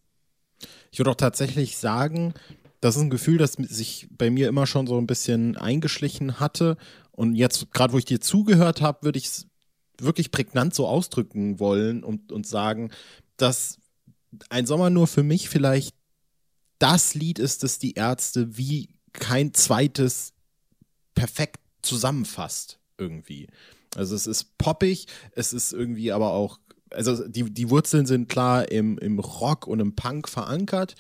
Ich 0.92 1.00
würde 1.00 1.12
auch 1.12 1.16
tatsächlich 1.16 1.78
sagen, 1.78 2.34
das 2.82 2.96
ist 2.96 3.02
ein 3.02 3.10
Gefühl, 3.10 3.38
das 3.38 3.54
sich 3.54 4.08
bei 4.12 4.30
mir 4.30 4.48
immer 4.48 4.68
schon 4.68 4.88
so 4.88 4.98
ein 4.98 5.08
bisschen 5.08 5.56
eingeschlichen 5.56 6.40
hatte. 6.40 6.78
Und 7.12 7.36
jetzt, 7.36 7.72
gerade 7.72 7.94
wo 7.94 7.98
ich 7.98 8.06
dir 8.06 8.20
zugehört 8.20 8.82
habe, 8.82 9.04
würde 9.04 9.20
ich 9.20 9.26
es 9.26 9.48
wirklich 10.00 10.32
prägnant 10.32 10.74
so 10.74 10.88
ausdrücken 10.88 11.60
wollen 11.60 12.04
und, 12.04 12.32
und 12.32 12.48
sagen, 12.48 12.92
dass 13.38 13.78
ein 14.50 14.66
Sommer 14.66 14.90
nur 14.90 15.08
für 15.08 15.24
mich 15.24 15.48
vielleicht 15.48 15.96
das 16.80 17.14
Lied 17.14 17.38
ist, 17.38 17.64
das 17.64 17.78
die 17.78 17.94
Ärzte 17.94 18.58
wie 18.58 18.90
kein 19.14 19.54
zweites 19.54 20.34
perfekt 21.14 21.60
zusammenfasst 21.82 22.80
irgendwie. 22.98 23.48
Also 23.96 24.16
es 24.16 24.26
ist 24.26 24.58
poppig, 24.58 25.06
es 25.34 25.54
ist 25.54 25.74
irgendwie 25.74 26.12
aber 26.12 26.32
auch, 26.32 26.60
also 26.90 27.28
die, 27.28 27.52
die 27.52 27.70
Wurzeln 27.70 28.06
sind 28.06 28.30
klar 28.30 28.72
im, 28.72 28.98
im 28.98 29.20
Rock 29.20 29.68
und 29.68 29.80
im 29.80 29.96
Punk 29.96 30.28
verankert. 30.28 30.96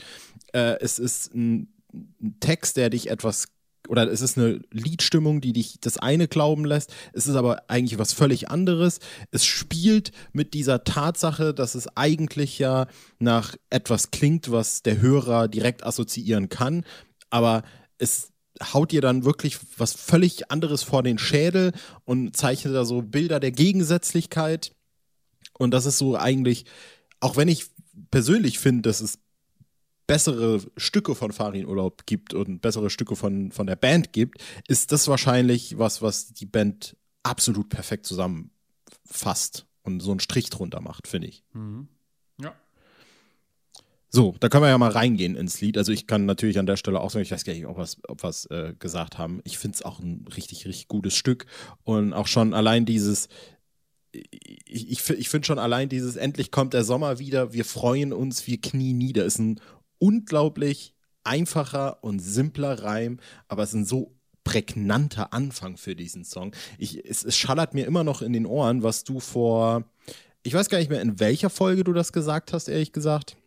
Äh, 0.53 0.77
es 0.79 0.99
ist 0.99 1.33
ein, 1.33 1.73
ein 1.93 2.37
Text, 2.39 2.77
der 2.77 2.89
dich 2.89 3.09
etwas 3.09 3.47
oder 3.87 4.09
es 4.09 4.21
ist 4.21 4.37
eine 4.37 4.61
Liedstimmung, 4.71 5.41
die 5.41 5.53
dich 5.53 5.79
das 5.81 5.97
eine 5.97 6.27
glauben 6.27 6.65
lässt. 6.65 6.93
Es 7.13 7.27
ist 7.27 7.35
aber 7.35 7.63
eigentlich 7.69 7.99
was 7.99 8.13
völlig 8.13 8.49
anderes. 8.49 8.99
Es 9.31 9.43
spielt 9.45 10.11
mit 10.33 10.53
dieser 10.53 10.83
Tatsache, 10.83 11.53
dass 11.53 11.75
es 11.75 11.87
eigentlich 11.97 12.59
ja 12.59 12.87
nach 13.19 13.55
etwas 13.69 14.11
klingt, 14.11 14.51
was 14.51 14.83
der 14.83 15.01
Hörer 15.01 15.47
direkt 15.47 15.83
assoziieren 15.83 16.47
kann. 16.47 16.85
Aber 17.29 17.63
es 17.97 18.31
haut 18.61 18.91
dir 18.91 19.01
dann 19.01 19.25
wirklich 19.25 19.57
was 19.77 19.93
völlig 19.93 20.51
anderes 20.51 20.83
vor 20.83 21.03
den 21.03 21.17
Schädel 21.17 21.73
und 22.05 22.37
zeichnet 22.37 22.75
da 22.75 22.85
so 22.85 23.01
Bilder 23.01 23.39
der 23.39 23.51
Gegensätzlichkeit. 23.51 24.73
Und 25.57 25.71
das 25.71 25.85
ist 25.85 25.97
so 25.97 26.15
eigentlich, 26.15 26.65
auch 27.19 27.35
wenn 27.37 27.47
ich 27.47 27.65
persönlich 28.09 28.59
finde, 28.59 28.83
dass 28.83 29.01
es 29.01 29.19
bessere 30.11 30.59
Stücke 30.75 31.15
von 31.15 31.31
Farin 31.31 31.65
Urlaub 31.65 32.05
gibt 32.05 32.33
und 32.33 32.61
bessere 32.61 32.89
Stücke 32.89 33.15
von, 33.15 33.53
von 33.53 33.65
der 33.65 33.77
Band 33.77 34.11
gibt, 34.11 34.43
ist 34.67 34.91
das 34.91 35.07
wahrscheinlich 35.07 35.77
was, 35.77 36.01
was 36.01 36.33
die 36.33 36.45
Band 36.45 36.97
absolut 37.23 37.69
perfekt 37.69 38.05
zusammenfasst 38.05 39.67
und 39.83 40.01
so 40.01 40.11
einen 40.11 40.19
Strich 40.19 40.49
drunter 40.49 40.81
macht, 40.81 41.07
finde 41.07 41.29
ich. 41.29 41.45
Ja. 42.41 42.53
So, 44.09 44.35
da 44.41 44.49
können 44.49 44.65
wir 44.65 44.69
ja 44.69 44.77
mal 44.77 44.91
reingehen 44.91 45.37
ins 45.37 45.61
Lied. 45.61 45.77
Also 45.77 45.93
ich 45.93 46.07
kann 46.07 46.25
natürlich 46.25 46.59
an 46.59 46.65
der 46.65 46.75
Stelle 46.75 46.99
auch 46.99 47.09
sagen, 47.09 47.23
ich 47.23 47.31
weiß 47.31 47.45
gar 47.45 47.53
nicht, 47.53 47.65
ob 47.65 47.77
wir 47.77 47.83
es 47.83 47.97
ob 48.09 48.21
wir's, 48.21 48.47
äh, 48.47 48.73
gesagt 48.77 49.17
haben. 49.17 49.39
Ich 49.45 49.57
finde 49.57 49.75
es 49.75 49.81
auch 49.81 49.99
ein 49.99 50.25
richtig, 50.35 50.65
richtig 50.65 50.89
gutes 50.89 51.15
Stück. 51.15 51.45
Und 51.83 52.11
auch 52.11 52.27
schon 52.27 52.53
allein 52.53 52.85
dieses, 52.85 53.29
ich, 54.11 54.91
ich, 54.91 55.09
ich 55.09 55.29
finde 55.29 55.45
schon 55.45 55.57
allein 55.57 55.87
dieses, 55.87 56.17
endlich 56.17 56.51
kommt 56.51 56.73
der 56.73 56.83
Sommer 56.83 57.17
wieder, 57.17 57.53
wir 57.53 57.63
freuen 57.63 58.11
uns, 58.11 58.45
wir 58.45 58.59
knien 58.59 58.97
nieder, 58.97 59.23
ist 59.23 59.39
ein 59.39 59.61
unglaublich 60.01 60.93
einfacher 61.23 62.03
und 62.03 62.19
simpler 62.19 62.83
Reim, 62.83 63.19
aber 63.47 63.63
es 63.63 63.69
ist 63.69 63.75
ein 63.75 63.85
so 63.85 64.15
prägnanter 64.43 65.33
Anfang 65.33 65.77
für 65.77 65.95
diesen 65.95 66.25
Song. 66.25 66.55
Ich, 66.79 67.05
es, 67.05 67.23
es 67.23 67.37
schallert 67.37 67.73
mir 67.73 67.85
immer 67.85 68.03
noch 68.03 68.21
in 68.21 68.33
den 68.33 68.47
Ohren, 68.47 68.81
was 68.81 69.03
du 69.03 69.19
vor, 69.19 69.83
ich 70.41 70.53
weiß 70.53 70.69
gar 70.69 70.79
nicht 70.79 70.89
mehr, 70.89 71.01
in 71.01 71.19
welcher 71.19 71.51
Folge 71.51 71.83
du 71.83 71.93
das 71.93 72.11
gesagt 72.11 72.51
hast, 72.53 72.67
ehrlich 72.67 72.91
gesagt 72.91 73.37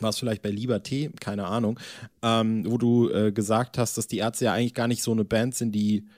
war 0.00 0.10
es 0.10 0.18
vielleicht 0.18 0.42
bei 0.42 0.50
Liberté, 0.50 1.14
keine 1.20 1.46
Ahnung, 1.46 1.78
ähm, 2.22 2.64
wo 2.66 2.78
du 2.78 3.10
äh, 3.10 3.30
gesagt 3.30 3.78
hast, 3.78 3.96
dass 3.96 4.08
die 4.08 4.18
Ärzte 4.18 4.46
ja 4.46 4.52
eigentlich 4.52 4.74
gar 4.74 4.88
nicht 4.88 5.04
so 5.04 5.12
eine 5.12 5.24
Band 5.24 5.54
sind, 5.54 5.72
die 5.72 6.08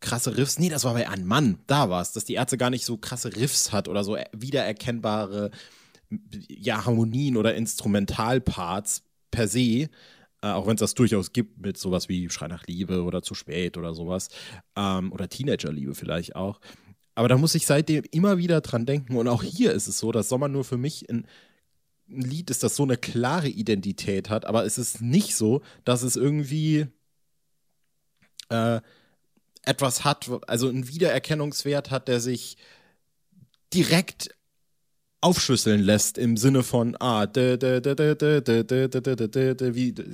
krasse 0.00 0.36
Riffs, 0.36 0.58
nee, 0.58 0.68
das 0.68 0.84
war 0.84 0.94
bei 0.94 1.08
Ein 1.08 1.24
Mann, 1.24 1.58
da 1.68 1.88
war 1.90 2.02
es, 2.02 2.10
dass 2.10 2.24
die 2.24 2.34
Ärzte 2.34 2.58
gar 2.58 2.70
nicht 2.70 2.84
so 2.84 2.96
krasse 2.96 3.36
Riffs 3.36 3.70
hat 3.70 3.88
oder 3.88 4.02
so 4.02 4.16
wiedererkennbare 4.32 5.50
ja, 6.48 6.84
Harmonien 6.84 7.36
oder 7.36 7.54
Instrumentalparts 7.54 9.02
per 9.30 9.48
se, 9.48 9.60
äh, 9.60 9.88
auch 10.42 10.66
wenn 10.66 10.74
es 10.74 10.80
das 10.80 10.94
durchaus 10.94 11.32
gibt 11.32 11.58
mit 11.60 11.76
sowas 11.76 12.08
wie 12.08 12.28
Schrei 12.30 12.48
nach 12.48 12.66
Liebe 12.66 13.02
oder 13.02 13.22
Zu 13.22 13.34
spät 13.34 13.76
oder 13.76 13.94
sowas, 13.94 14.28
ähm, 14.76 15.12
oder 15.12 15.28
Teenagerliebe 15.28 15.94
vielleicht 15.94 16.36
auch. 16.36 16.60
Aber 17.14 17.28
da 17.28 17.38
muss 17.38 17.54
ich 17.54 17.66
seitdem 17.66 18.04
immer 18.10 18.38
wieder 18.38 18.60
dran 18.60 18.86
denken 18.86 19.16
und 19.16 19.28
auch 19.28 19.42
hier 19.42 19.72
ist 19.72 19.86
es 19.86 19.98
so, 19.98 20.12
dass 20.12 20.28
Sommer 20.28 20.48
nur 20.48 20.64
für 20.64 20.78
mich 20.78 21.08
ein 21.08 21.26
ein 22.08 22.20
Lied 22.20 22.50
ist, 22.50 22.62
das 22.62 22.76
so 22.76 22.82
eine 22.82 22.96
klare 22.96 23.48
Identität 23.48 24.30
hat, 24.30 24.44
aber 24.44 24.64
es 24.64 24.78
ist 24.78 25.00
nicht 25.00 25.34
so, 25.34 25.62
dass 25.84 26.02
es 26.02 26.16
irgendwie 26.16 26.86
äh, 28.50 28.80
etwas 29.62 30.04
hat, 30.04 30.30
also 30.46 30.68
einen 30.68 30.88
Wiedererkennungswert 30.88 31.90
hat, 31.90 32.08
der 32.08 32.20
sich 32.20 32.56
direkt 33.72 34.34
aufschlüsseln 35.24 35.80
lässt 35.80 36.18
im 36.18 36.36
Sinne 36.36 36.62
von, 36.62 36.96
ah, 37.00 37.24
wie, 37.24 37.38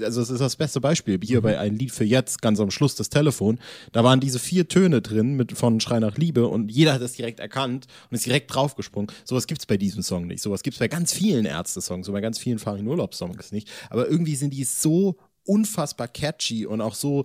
also 0.04 0.20
das 0.20 0.30
ist 0.30 0.40
das 0.40 0.54
beste 0.54 0.80
Beispiel 0.80 1.18
hier 1.22 1.40
bei 1.40 1.58
Ein 1.58 1.76
Lied 1.76 1.90
für 1.90 2.04
Jetzt, 2.04 2.40
ganz 2.40 2.60
am 2.60 2.70
Schluss 2.70 2.94
das 2.94 3.08
Telefon. 3.08 3.58
Da 3.90 4.04
waren 4.04 4.20
diese 4.20 4.38
vier 4.38 4.68
Töne 4.68 5.02
drin 5.02 5.34
mit 5.34 5.58
von 5.58 5.80
Schrei 5.80 5.98
nach 5.98 6.16
Liebe 6.16 6.46
und 6.46 6.70
jeder 6.70 6.94
hat 6.94 7.02
das 7.02 7.14
direkt 7.14 7.40
erkannt 7.40 7.88
und 8.08 8.14
ist 8.14 8.24
direkt 8.24 8.54
draufgesprungen. 8.54 9.10
Sowas 9.24 9.48
gibt's 9.48 9.66
bei 9.66 9.76
diesem 9.76 10.04
Song 10.04 10.28
nicht. 10.28 10.42
Sowas 10.42 10.62
gibt's 10.62 10.78
bei 10.78 10.86
ganz 10.86 11.12
vielen 11.12 11.44
Ärzte-Songs, 11.44 12.06
so 12.06 12.12
bei 12.12 12.20
ganz 12.20 12.38
vielen 12.38 12.60
Farin 12.60 12.86
Urlaub-Songs 12.86 13.50
nicht. 13.50 13.68
Aber 13.90 14.08
irgendwie 14.08 14.36
sind 14.36 14.54
die 14.54 14.62
so 14.62 15.16
unfassbar 15.44 16.06
catchy 16.06 16.66
und 16.66 16.80
auch 16.80 16.94
so, 16.94 17.24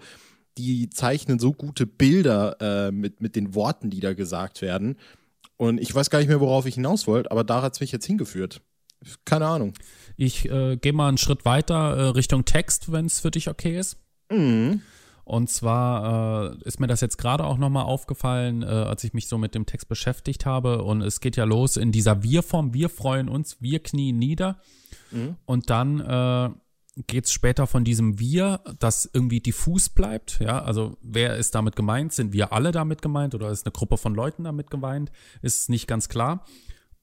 die 0.57 0.89
zeichnen 0.89 1.37
so 1.37 1.53
gute 1.53 1.85
Bilder 1.85 2.57
äh, 2.59 2.91
mit, 2.91 3.21
mit 3.21 3.35
den 3.35 3.53
Worten, 3.53 3.91
die 3.91 3.99
da 3.99 4.13
gesagt 4.13 4.63
werden 4.63 4.97
und 5.57 5.79
ich 5.79 5.93
weiß 5.93 6.09
gar 6.09 6.19
nicht 6.19 6.27
mehr, 6.27 6.41
worauf 6.41 6.65
ich 6.65 6.75
hinaus 6.75 7.07
wollte, 7.07 7.31
aber 7.31 7.43
da 7.43 7.61
hat 7.61 7.73
es 7.73 7.79
mich 7.79 7.91
jetzt 7.91 8.05
hingeführt. 8.05 8.61
Keine 9.23 9.47
Ahnung. 9.47 9.73
Ich 10.17 10.49
äh, 10.49 10.77
gehe 10.77 10.93
mal 10.93 11.07
einen 11.07 11.17
Schritt 11.17 11.45
weiter 11.45 11.95
äh, 11.95 12.01
Richtung 12.09 12.45
Text, 12.45 12.91
wenn 12.91 13.05
es 13.05 13.19
für 13.19 13.31
dich 13.31 13.49
okay 13.49 13.77
ist. 13.77 13.97
Mhm. 14.31 14.81
Und 15.23 15.49
zwar 15.49 16.53
äh, 16.53 16.57
ist 16.65 16.79
mir 16.79 16.87
das 16.87 17.01
jetzt 17.01 17.17
gerade 17.17 17.45
auch 17.45 17.57
nochmal 17.57 17.85
aufgefallen, 17.85 18.61
äh, 18.61 18.67
als 18.67 19.03
ich 19.03 19.13
mich 19.13 19.27
so 19.27 19.37
mit 19.37 19.55
dem 19.55 19.65
Text 19.65 19.87
beschäftigt 19.87 20.45
habe. 20.45 20.83
Und 20.83 21.01
es 21.01 21.19
geht 21.19 21.35
ja 21.35 21.45
los 21.45 21.77
in 21.77 21.91
dieser 21.91 22.21
Wir-Form. 22.21 22.73
Wir 22.73 22.89
freuen 22.89 23.27
uns, 23.27 23.61
wir 23.61 23.81
knien 23.81 24.19
nieder. 24.19 24.59
Mhm. 25.11 25.35
Und 25.45 25.69
dann 25.69 25.99
äh, 25.99 26.49
geht 27.07 27.25
es 27.25 27.33
später 27.33 27.67
von 27.67 27.83
diesem 27.83 28.19
Wir, 28.19 28.61
das 28.79 29.09
irgendwie 29.11 29.41
diffus 29.41 29.89
bleibt. 29.89 30.39
Ja, 30.39 30.61
also 30.61 30.97
wer 31.01 31.35
ist 31.35 31.53
damit 31.55 31.75
gemeint? 31.75 32.13
Sind 32.13 32.33
wir 32.33 32.53
alle 32.53 32.71
damit 32.71 33.01
gemeint 33.01 33.35
oder 33.35 33.49
ist 33.49 33.65
eine 33.65 33.73
Gruppe 33.73 33.97
von 33.97 34.15
Leuten 34.15 34.43
damit 34.43 34.69
gemeint? 34.69 35.11
Ist 35.41 35.69
nicht 35.69 35.87
ganz 35.87 36.07
klar. 36.07 36.45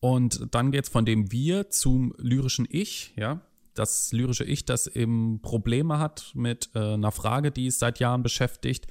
Und 0.01 0.49
dann 0.51 0.73
geht 0.73 0.85
es 0.85 0.91
von 0.91 1.05
dem 1.05 1.31
Wir 1.31 1.71
zum 1.71 2.15
lyrischen 2.19 2.67
Ich, 2.69 3.13
ja. 3.17 3.41
Das 3.75 4.13
lyrische 4.13 4.45
Ich, 4.45 4.67
das 4.67 4.87
eben 4.87 5.41
Probleme 5.41 5.99
hat 5.99 6.33
mit 6.35 6.71
äh, 6.75 6.95
einer 6.95 7.13
Frage, 7.13 7.51
die 7.51 7.69
es 7.69 7.79
seit 7.79 8.01
Jahren 8.01 8.23
beschäftigt. 8.23 8.87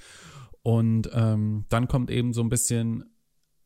Und 0.63 1.10
ähm, 1.13 1.65
dann 1.70 1.88
kommt 1.88 2.10
eben 2.10 2.34
so 2.34 2.41
ein 2.41 2.50
bisschen 2.50 3.11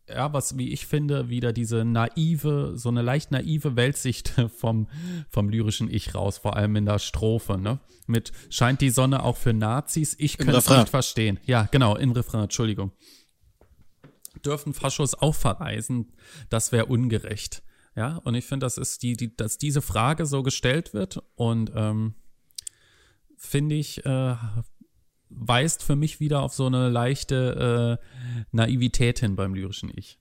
ja, 0.07 0.33
was, 0.33 0.57
wie 0.57 0.71
ich 0.71 0.85
finde, 0.85 1.29
wieder 1.29 1.53
diese 1.53 1.83
naive, 1.83 2.73
so 2.75 2.89
eine 2.89 3.01
leicht 3.01 3.31
naive 3.31 3.75
Weltsicht 3.75 4.33
vom, 4.55 4.87
vom 5.29 5.49
lyrischen 5.49 5.91
Ich 5.91 6.15
raus, 6.15 6.37
vor 6.37 6.55
allem 6.55 6.75
in 6.75 6.85
der 6.85 6.99
Strophe, 6.99 7.57
ne? 7.57 7.79
Mit 8.07 8.31
scheint 8.49 8.81
die 8.81 8.91
Sonne 8.91 9.23
auch 9.23 9.37
für 9.37 9.53
Nazis? 9.53 10.15
Ich 10.19 10.37
könnte 10.37 10.57
es 10.57 10.69
nicht 10.69 10.89
verstehen. 10.89 11.39
Ja, 11.45 11.67
genau, 11.71 11.95
im 11.95 12.11
Refrain, 12.11 12.43
Entschuldigung. 12.43 12.91
Dürfen 14.45 14.73
Faschos 14.75 15.15
auch 15.15 15.33
verreisen? 15.33 16.13
Das 16.49 16.71
wäre 16.71 16.85
ungerecht. 16.85 17.63
Ja, 17.95 18.17
und 18.17 18.35
ich 18.35 18.45
finde, 18.45 18.65
das 18.65 18.77
ist 18.77 19.01
die, 19.01 19.13
die, 19.13 19.35
dass 19.35 19.57
diese 19.57 19.81
Frage 19.81 20.25
so 20.25 20.43
gestellt 20.43 20.93
wird 20.93 21.23
und 21.35 21.71
ähm, 21.73 22.13
finde 23.37 23.75
ich, 23.75 24.05
äh, 24.05 24.35
weist 25.29 25.83
für 25.83 25.95
mich 25.95 26.19
wieder 26.19 26.41
auf 26.41 26.53
so 26.53 26.65
eine 26.65 26.89
leichte 26.89 27.99
äh, 28.01 28.45
Naivität 28.51 29.19
hin 29.19 29.35
beim 29.35 29.53
lyrischen 29.53 29.91
Ich. 29.95 30.19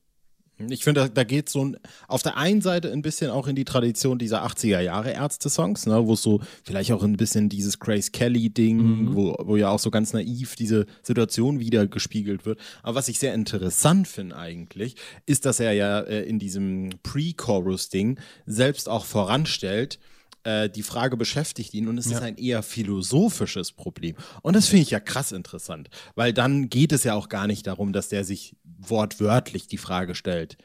Ich 0.70 0.84
finde, 0.84 1.00
da, 1.00 1.08
da 1.08 1.24
geht 1.24 1.48
so 1.48 1.64
ein, 1.64 1.76
auf 2.06 2.22
der 2.22 2.36
einen 2.36 2.60
Seite 2.60 2.92
ein 2.92 3.02
bisschen 3.02 3.30
auch 3.30 3.48
in 3.48 3.56
die 3.56 3.64
Tradition 3.64 4.18
dieser 4.18 4.46
80er 4.46 4.80
Jahre 4.80 5.10
Ärzte-Songs, 5.10 5.86
ne, 5.86 6.06
wo 6.06 6.12
es 6.12 6.22
so 6.22 6.40
vielleicht 6.62 6.92
auch 6.92 7.02
ein 7.02 7.16
bisschen 7.16 7.48
dieses 7.48 7.80
Grace 7.80 8.12
Kelly-Ding, 8.12 9.16
wo, 9.16 9.34
wo 9.40 9.56
ja 9.56 9.70
auch 9.70 9.80
so 9.80 9.90
ganz 9.90 10.12
naiv 10.12 10.54
diese 10.54 10.86
Situation 11.02 11.58
wieder 11.58 11.88
gespiegelt 11.88 12.46
wird. 12.46 12.60
Aber 12.84 12.94
was 12.94 13.08
ich 13.08 13.18
sehr 13.18 13.34
interessant 13.34 14.06
finde 14.06 14.36
eigentlich, 14.36 14.94
ist, 15.26 15.44
dass 15.44 15.58
er 15.58 15.72
ja 15.72 16.00
äh, 16.00 16.22
in 16.22 16.38
diesem 16.38 16.90
Pre-Chorus-Ding 17.02 18.20
selbst 18.46 18.88
auch 18.88 19.06
voranstellt, 19.06 19.98
äh, 20.44 20.68
die 20.70 20.82
Frage 20.82 21.16
beschäftigt 21.16 21.74
ihn 21.74 21.88
und 21.88 21.98
es 21.98 22.06
Ja. 22.10 22.18
ist 22.18 22.22
ein 22.22 22.36
eher 22.36 22.62
philosophisches 22.62 23.72
Problem. 23.72 24.14
Und 24.42 24.54
das 24.56 24.68
finde 24.68 24.82
ich 24.82 24.90
ja 24.90 25.00
krass 25.00 25.32
interessant, 25.32 25.90
weil 26.14 26.32
dann 26.32 26.68
geht 26.70 26.92
es 26.92 27.04
ja 27.04 27.14
auch 27.14 27.28
gar 27.28 27.46
nicht 27.46 27.66
darum, 27.66 27.92
dass 27.92 28.08
der 28.08 28.24
sich 28.24 28.56
wortwörtlich 28.64 29.66
die 29.66 29.78
Frage 29.78 30.14
stellt, 30.14 30.56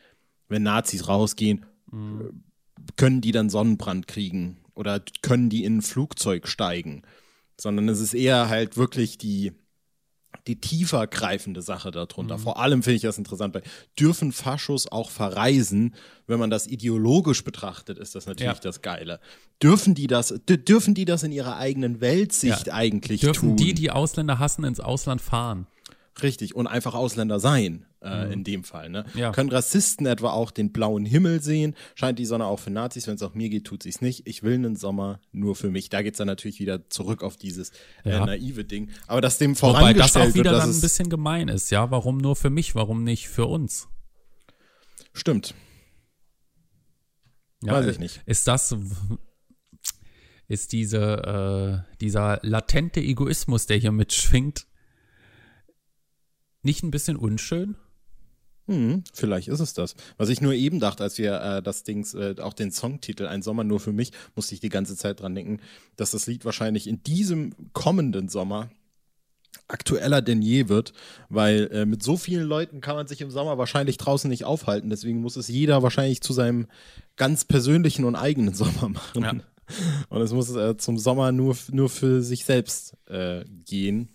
wenn 0.47 0.63
Nazis 0.63 1.07
rausgehen, 1.07 1.65
äh, 1.91 1.95
können 2.95 3.21
die 3.21 3.31
dann 3.31 3.49
Sonnenbrand 3.49 4.07
kriegen 4.07 4.57
oder 4.75 5.01
können 5.21 5.49
die 5.49 5.63
in 5.63 5.77
ein 5.77 5.81
Flugzeug 5.81 6.47
steigen, 6.47 7.03
sondern 7.59 7.89
es 7.89 7.99
ist 7.99 8.13
eher 8.13 8.49
halt 8.49 8.77
wirklich 8.77 9.17
die 9.17 9.51
die 10.47 10.59
tiefer 10.59 11.05
greifende 11.07 11.61
Sache 11.61 11.91
darunter. 11.91 12.37
Vor 12.39 12.59
allem 12.59 12.81
finde 12.83 12.95
ich 12.97 13.01
das 13.01 13.17
interessant, 13.17 13.53
weil 13.53 13.63
dürfen 13.99 14.31
Faschos 14.31 14.87
auch 14.91 15.09
verreisen, 15.09 15.95
wenn 16.27 16.39
man 16.39 16.49
das 16.49 16.65
ideologisch 16.67 17.43
betrachtet, 17.43 17.97
ist 17.97 18.15
das 18.15 18.25
natürlich 18.25 18.53
Ja. 18.53 18.59
das 18.61 18.81
Geile. 18.81 19.19
Dürfen 19.61 19.95
die 19.95 20.07
das, 20.07 20.33
dürfen 20.47 20.93
die 20.93 21.05
das 21.05 21.23
in 21.23 21.31
ihrer 21.31 21.57
eigenen 21.57 21.99
Weltsicht 22.01 22.67
Ja. 22.67 22.73
eigentlich 22.73 23.21
Dürfen 23.21 23.49
tun? 23.49 23.57
die, 23.57 23.73
die 23.73 23.91
Ausländer 23.91 24.39
hassen, 24.39 24.63
ins 24.63 24.79
Ausland 24.79 25.21
fahren? 25.21 25.67
Richtig, 26.21 26.55
und 26.55 26.67
einfach 26.67 26.95
Ausländer 26.95 27.39
sein, 27.39 27.85
äh, 28.01 28.31
in 28.33 28.43
dem 28.43 28.63
Fall. 28.63 28.89
Ne? 28.89 29.05
Ja. 29.15 29.31
Können 29.31 29.49
Rassisten 29.49 30.05
etwa 30.05 30.31
auch 30.31 30.51
den 30.51 30.71
blauen 30.71 31.05
Himmel 31.05 31.41
sehen? 31.41 31.75
Scheint 31.95 32.19
die 32.19 32.25
Sonne 32.25 32.45
auch 32.45 32.59
für 32.59 32.69
Nazis, 32.71 33.07
wenn 33.07 33.15
es 33.15 33.21
auch 33.23 33.33
mir 33.33 33.49
geht, 33.49 33.65
tut 33.65 33.83
sie's 33.83 34.01
nicht. 34.01 34.25
Ich 34.27 34.43
will 34.43 34.53
einen 34.55 34.75
Sommer 34.75 35.19
nur 35.31 35.55
für 35.55 35.69
mich. 35.69 35.89
Da 35.89 36.01
geht's 36.01 36.17
dann 36.17 36.27
natürlich 36.27 36.59
wieder 36.59 36.89
zurück 36.89 37.23
auf 37.23 37.37
dieses 37.37 37.71
äh, 38.03 38.11
Ja. 38.11 38.25
naive 38.25 38.63
Ding. 38.65 38.89
Aber 39.07 39.21
dass 39.21 39.37
dem 39.37 39.51
Wobei 39.61 39.93
das 39.93 40.11
vorangestellt 40.11 40.29
auch 40.29 40.35
wieder 40.35 40.51
wird, 40.51 40.61
dann 40.61 40.69
ein 40.69 40.75
es 40.75 40.81
bisschen 40.81 41.09
gemein 41.09 41.47
ist, 41.49 41.69
ja? 41.71 41.91
Warum 41.91 42.17
nur 42.17 42.35
für 42.35 42.49
mich, 42.49 42.75
warum 42.75 43.03
nicht 43.03 43.27
für 43.29 43.45
uns? 43.45 43.87
stimmt. 45.13 45.53
Ja, 47.61 47.73
Weiß 47.73 47.87
ich 47.87 47.99
nicht. 47.99 48.21
Ist 48.25 48.47
das, 48.47 48.73
ist 50.47 50.71
diese, 50.71 51.83
äh, 51.91 51.95
dieser 51.99 52.39
latente 52.41 53.01
Egoismus, 53.01 53.65
der 53.65 53.75
hier 53.77 53.91
mitschwingt, 53.91 54.65
nicht 56.61 56.83
ein 56.83 56.91
bisschen 56.91 57.17
unschön? 57.17 57.75
Hm, 58.69 59.03
vielleicht 59.13 59.47
ist 59.47 59.61
es 59.61 59.73
das. 59.73 59.95
Was 60.17 60.29
ich 60.29 60.41
nur 60.41 60.53
eben 60.53 60.79
dachte, 60.79 61.01
als 61.03 61.17
wir 61.17 61.41
äh, 61.41 61.63
das 61.63 61.83
Dings, 61.83 62.13
äh, 62.13 62.35
auch 62.39 62.53
den 62.53 62.71
Songtitel 62.71 63.25
Ein 63.25 63.41
Sommer 63.41 63.63
nur 63.63 63.79
für 63.79 63.91
mich, 63.91 64.11
musste 64.35 64.53
ich 64.53 64.59
die 64.59 64.69
ganze 64.69 64.95
Zeit 64.95 65.21
dran 65.21 65.33
denken, 65.33 65.59
dass 65.95 66.11
das 66.11 66.27
Lied 66.27 66.45
wahrscheinlich 66.45 66.85
in 66.85 67.01
diesem 67.01 67.55
kommenden 67.73 68.29
Sommer 68.29 68.69
aktueller 69.67 70.21
denn 70.21 70.43
je 70.43 70.69
wird, 70.69 70.93
weil 71.29 71.67
äh, 71.71 71.85
mit 71.87 72.03
so 72.03 72.15
vielen 72.15 72.45
Leuten 72.45 72.79
kann 72.79 72.95
man 72.95 73.07
sich 73.07 73.21
im 73.21 73.31
Sommer 73.31 73.57
wahrscheinlich 73.57 73.97
draußen 73.97 74.29
nicht 74.29 74.45
aufhalten. 74.45 74.91
Deswegen 74.91 75.19
muss 75.19 75.35
es 75.35 75.47
jeder 75.47 75.81
wahrscheinlich 75.81 76.21
zu 76.21 76.33
seinem 76.33 76.67
ganz 77.15 77.45
persönlichen 77.45 78.05
und 78.05 78.15
eigenen 78.15 78.53
Sommer 78.53 78.89
machen. 78.89 79.23
Ja. 79.23 79.33
Und 80.09 80.21
es 80.21 80.31
muss 80.31 80.55
äh, 80.55 80.77
zum 80.77 80.99
Sommer 80.99 81.31
nur, 81.31 81.57
nur 81.71 81.89
für 81.89 82.21
sich 82.21 82.45
selbst 82.45 82.97
äh, 83.07 83.45
gehen. 83.65 84.09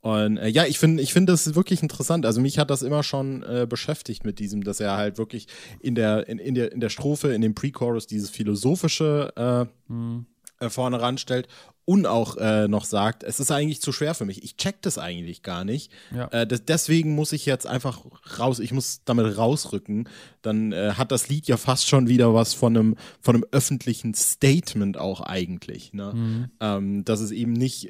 Und 0.00 0.38
äh, 0.38 0.48
ja, 0.48 0.64
ich 0.64 0.78
finde 0.78 1.02
ich 1.02 1.12
finde 1.12 1.32
das 1.32 1.54
wirklich 1.54 1.82
interessant. 1.82 2.24
Also 2.24 2.40
mich 2.40 2.58
hat 2.58 2.70
das 2.70 2.82
immer 2.82 3.02
schon 3.02 3.42
äh, 3.42 3.66
beschäftigt 3.68 4.24
mit 4.24 4.38
diesem, 4.38 4.64
dass 4.64 4.80
er 4.80 4.96
halt 4.96 5.18
wirklich 5.18 5.46
in 5.80 5.94
der, 5.94 6.26
in, 6.28 6.38
in 6.38 6.54
der, 6.54 6.72
in 6.72 6.80
der 6.80 6.88
Strophe, 6.88 7.34
in 7.34 7.42
dem 7.42 7.54
Pre-Chorus 7.54 8.06
dieses 8.06 8.30
philosophische 8.30 9.68
äh, 9.90 10.64
äh, 10.64 10.70
vorne 10.70 11.00
ranstellt 11.00 11.48
und 11.84 12.06
auch 12.06 12.36
äh, 12.36 12.68
noch 12.68 12.84
sagt, 12.84 13.24
es 13.24 13.40
ist 13.40 13.50
eigentlich 13.50 13.82
zu 13.82 13.92
schwer 13.92 14.14
für 14.14 14.24
mich. 14.24 14.42
Ich 14.44 14.56
check 14.56 14.80
das 14.82 14.96
eigentlich 14.96 15.42
gar 15.42 15.64
nicht. 15.64 15.92
Ja. 16.14 16.28
Äh, 16.28 16.46
das, 16.46 16.64
deswegen 16.64 17.14
muss 17.14 17.32
ich 17.32 17.44
jetzt 17.44 17.66
einfach 17.66 18.04
raus, 18.38 18.58
ich 18.58 18.72
muss 18.72 19.02
damit 19.04 19.36
rausrücken. 19.36 20.08
Dann 20.40 20.74
hat 20.74 21.12
das 21.12 21.28
Lied 21.28 21.46
ja 21.46 21.58
fast 21.58 21.88
schon 21.88 22.08
wieder 22.08 22.32
was 22.32 22.54
von 22.54 22.76
einem, 22.76 22.96
von 23.20 23.34
einem 23.34 23.44
öffentlichen 23.52 24.14
Statement 24.14 24.96
auch 24.96 25.20
eigentlich. 25.20 25.92
Ne? 25.92 26.48
Ähm, 26.60 27.04
dass 27.04 27.20
es 27.20 27.32
eben 27.32 27.52
nicht 27.52 27.88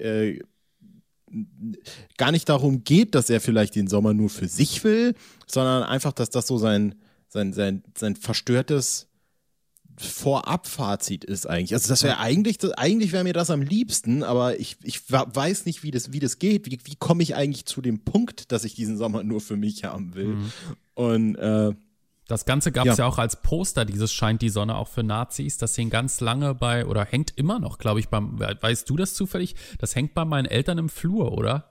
gar 2.16 2.32
nicht 2.32 2.48
darum 2.48 2.84
geht, 2.84 3.14
dass 3.14 3.30
er 3.30 3.40
vielleicht 3.40 3.74
den 3.74 3.88
Sommer 3.88 4.14
nur 4.14 4.30
für 4.30 4.48
sich 4.48 4.82
will, 4.84 5.14
sondern 5.46 5.82
einfach, 5.82 6.12
dass 6.12 6.30
das 6.30 6.46
so 6.46 6.58
sein, 6.58 6.94
sein, 7.28 7.52
sein, 7.52 7.82
sein 7.96 8.16
verstörtes 8.16 9.06
Vorabfazit 9.96 11.24
ist 11.24 11.46
eigentlich. 11.46 11.74
Also 11.74 11.88
das 11.88 12.02
wäre 12.02 12.18
eigentlich, 12.18 12.56
das, 12.58 12.72
eigentlich 12.72 13.12
wäre 13.12 13.24
mir 13.24 13.34
das 13.34 13.50
am 13.50 13.60
liebsten, 13.60 14.22
aber 14.22 14.58
ich, 14.58 14.78
ich 14.82 15.00
weiß 15.10 15.66
nicht, 15.66 15.82
wie 15.82 15.90
das, 15.90 16.12
wie 16.12 16.20
das 16.20 16.38
geht. 16.38 16.66
Wie, 16.66 16.78
wie 16.84 16.96
komme 16.96 17.22
ich 17.22 17.34
eigentlich 17.34 17.66
zu 17.66 17.82
dem 17.82 18.00
Punkt, 18.00 18.50
dass 18.50 18.64
ich 18.64 18.74
diesen 18.74 18.96
Sommer 18.96 19.22
nur 19.22 19.40
für 19.40 19.56
mich 19.56 19.84
haben 19.84 20.14
will? 20.14 20.36
Und 20.94 21.36
äh, 21.36 21.74
Das 22.30 22.44
Ganze 22.44 22.70
gab 22.70 22.86
es 22.86 22.98
Ja. 22.98 23.04
ja. 23.04 23.10
auch 23.10 23.18
als 23.18 23.42
Poster, 23.42 23.84
dieses 23.84 24.12
Scheint 24.12 24.40
die 24.40 24.50
Sonne 24.50 24.76
auch 24.76 24.86
für 24.86 25.02
Nazis. 25.02 25.58
Das 25.58 25.74
hing 25.74 25.90
ganz 25.90 26.20
lange 26.20 26.54
bei, 26.54 26.86
oder 26.86 27.04
hängt 27.04 27.36
immer 27.36 27.58
noch, 27.58 27.78
glaube 27.78 27.98
ich, 27.98 28.08
beim, 28.08 28.38
weißt 28.38 28.88
du 28.88 28.96
das 28.96 29.14
zufällig? 29.14 29.56
Das 29.78 29.96
hängt 29.96 30.14
bei 30.14 30.24
meinen 30.24 30.46
Eltern 30.46 30.78
im 30.78 30.88
Flur, 30.88 31.32
oder? 31.32 31.69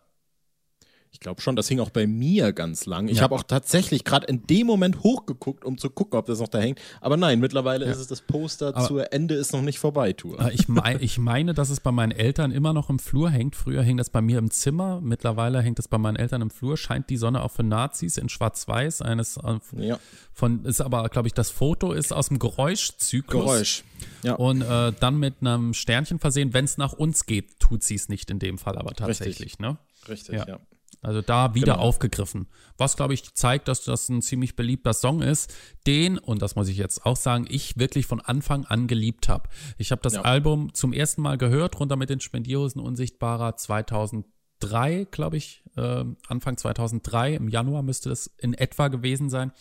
Ich 1.12 1.20
glaube 1.20 1.42
schon, 1.42 1.56
das 1.58 1.68
hing 1.68 1.80
auch 1.82 1.90
bei 1.90 2.08
mir 2.08 2.54
ganz 2.54 2.86
lang. 2.86 3.08
Ich 3.10 3.18
Ja. 3.18 3.24
habe 3.24 3.36
auch 3.36 3.44
tatsächlich 3.44 4.04
gerade 4.06 4.28
in 4.28 4.46
dem 4.48 4.68
Moment 4.68 5.02
hochgeguckt, 5.04 5.66
um 5.66 5.78
zu 5.78 5.90
gucken, 5.90 6.18
ob 6.18 6.28
das 6.28 6.40
noch 6.40 6.48
da 6.48 6.60
hängt. 6.60 6.80
Aber 7.02 7.18
nein, 7.18 7.40
mittlerweile 7.40 7.86
ist 7.86 7.98
es 7.98 8.08
das 8.08 8.22
Poster 8.22 8.70
Aber- 8.78 8.88
zur 8.88 9.12
Ende 9.12 9.34
ist 9.36 9.52
noch 9.52 9.62
nicht 9.64 9.80
vorbei, 9.80 10.14
Tour. 10.14 10.40
Äh, 10.40 10.54
Ich, 10.54 10.70
mei 10.70 10.98
ich 11.02 11.18
meine, 11.18 11.54
dass 11.54 11.72
es 11.72 11.80
bei 11.82 11.92
meinen 11.92 12.12
Eltern 12.12 12.52
immer 12.52 12.72
noch 12.74 12.90
im 12.90 13.00
Flur 13.00 13.30
hängt. 13.32 13.56
Früher 13.58 13.82
hing 13.82 13.98
das 13.98 14.10
bei 14.12 14.22
mir 14.22 14.38
im 14.38 14.50
Zimmer. 14.52 15.02
Mittlerweile 15.02 15.62
hängt 15.62 15.80
es 15.80 15.88
bei 15.90 15.98
meinen 15.98 16.16
Eltern 16.16 16.42
im 16.42 16.52
Flur. 16.52 16.78
Scheint 16.78 17.10
die 17.10 17.18
Sonne 17.18 17.44
auch 17.44 17.52
für 17.52 17.64
Nazis 17.64 18.16
in 18.18 18.30
Schwarz-Weiß. 18.30 19.02
Eines 19.02 19.38
äh, 19.38 19.60
Ja, 19.78 20.00
von 20.32 20.64
ist 20.64 20.80
aber, 20.80 21.10
glaube 21.10 21.28
ich, 21.28 21.34
das 21.34 21.50
Foto 21.50 21.92
ist 21.92 22.14
aus 22.14 22.28
dem 22.30 22.40
Geräuschzyklus. 22.40 23.44
Geräusch. 23.44 23.84
Ja, 24.24 24.36
Und 24.36 24.62
äh, 24.62 24.94
dann 25.00 25.18
mit 25.18 25.36
einem 25.42 25.74
Sternchen 25.74 26.20
versehen. 26.20 26.54
Wenn 26.54 26.66
es 26.66 26.78
nach 26.78 26.94
uns 26.94 27.26
geht, 27.26 27.60
tut 27.60 27.84
sie 27.84 27.96
es 27.96 28.08
nicht 28.10 28.30
in 28.32 28.40
dem 28.40 28.58
Fall, 28.58 28.78
aber 28.78 28.94
tatsächlich. 28.94 29.60
Ne? 29.60 29.78
richtig, 30.08 30.36
ja. 30.48 30.60
Also 31.02 31.22
da 31.22 31.56
wieder 31.56 31.74
Genau. 31.74 31.86
aufgegriffen. 31.86 32.48
Was, 32.78 32.98
glaube 32.98 33.14
ich, 33.14 33.34
zeigt, 33.34 33.68
dass 33.70 33.84
das 33.86 34.10
ein 34.10 34.22
ziemlich 34.22 34.56
beliebter 34.58 34.94
Song 34.94 35.22
ist, 35.22 35.54
den, 35.88 36.18
und 36.18 36.42
das 36.42 36.56
muss 36.56 36.68
ich 36.68 36.78
jetzt 36.78 37.06
auch 37.06 37.16
sagen, 37.16 37.46
ich 37.50 37.78
wirklich 37.78 38.06
von 38.06 38.20
Anfang 38.20 38.66
an 38.66 38.88
geliebt 38.88 39.30
habe. 39.30 39.48
Ich 39.78 39.92
habe 39.92 40.02
das 40.02 40.14
Ja. 40.16 40.22
Album 40.24 40.74
zum 40.74 40.92
ersten 40.92 41.22
Mal 41.22 41.38
gehört, 41.38 41.80
runter 41.80 41.96
mit 41.96 42.10
den 42.10 42.20
Spendierhosen 42.20 42.82
Unsichtbarer 42.82 43.56
2003, 43.56 45.06
glaube 45.10 45.38
ich, 45.38 45.64
äh, 45.78 46.04
Anfang 46.28 46.58
2003, 46.58 47.36
im 47.36 47.48
Januar 47.48 47.82
müsste 47.82 48.12
es 48.12 48.28
in 48.38 48.54
etwa 48.54 48.90
gewesen 48.90 49.30
sein. 49.30 49.54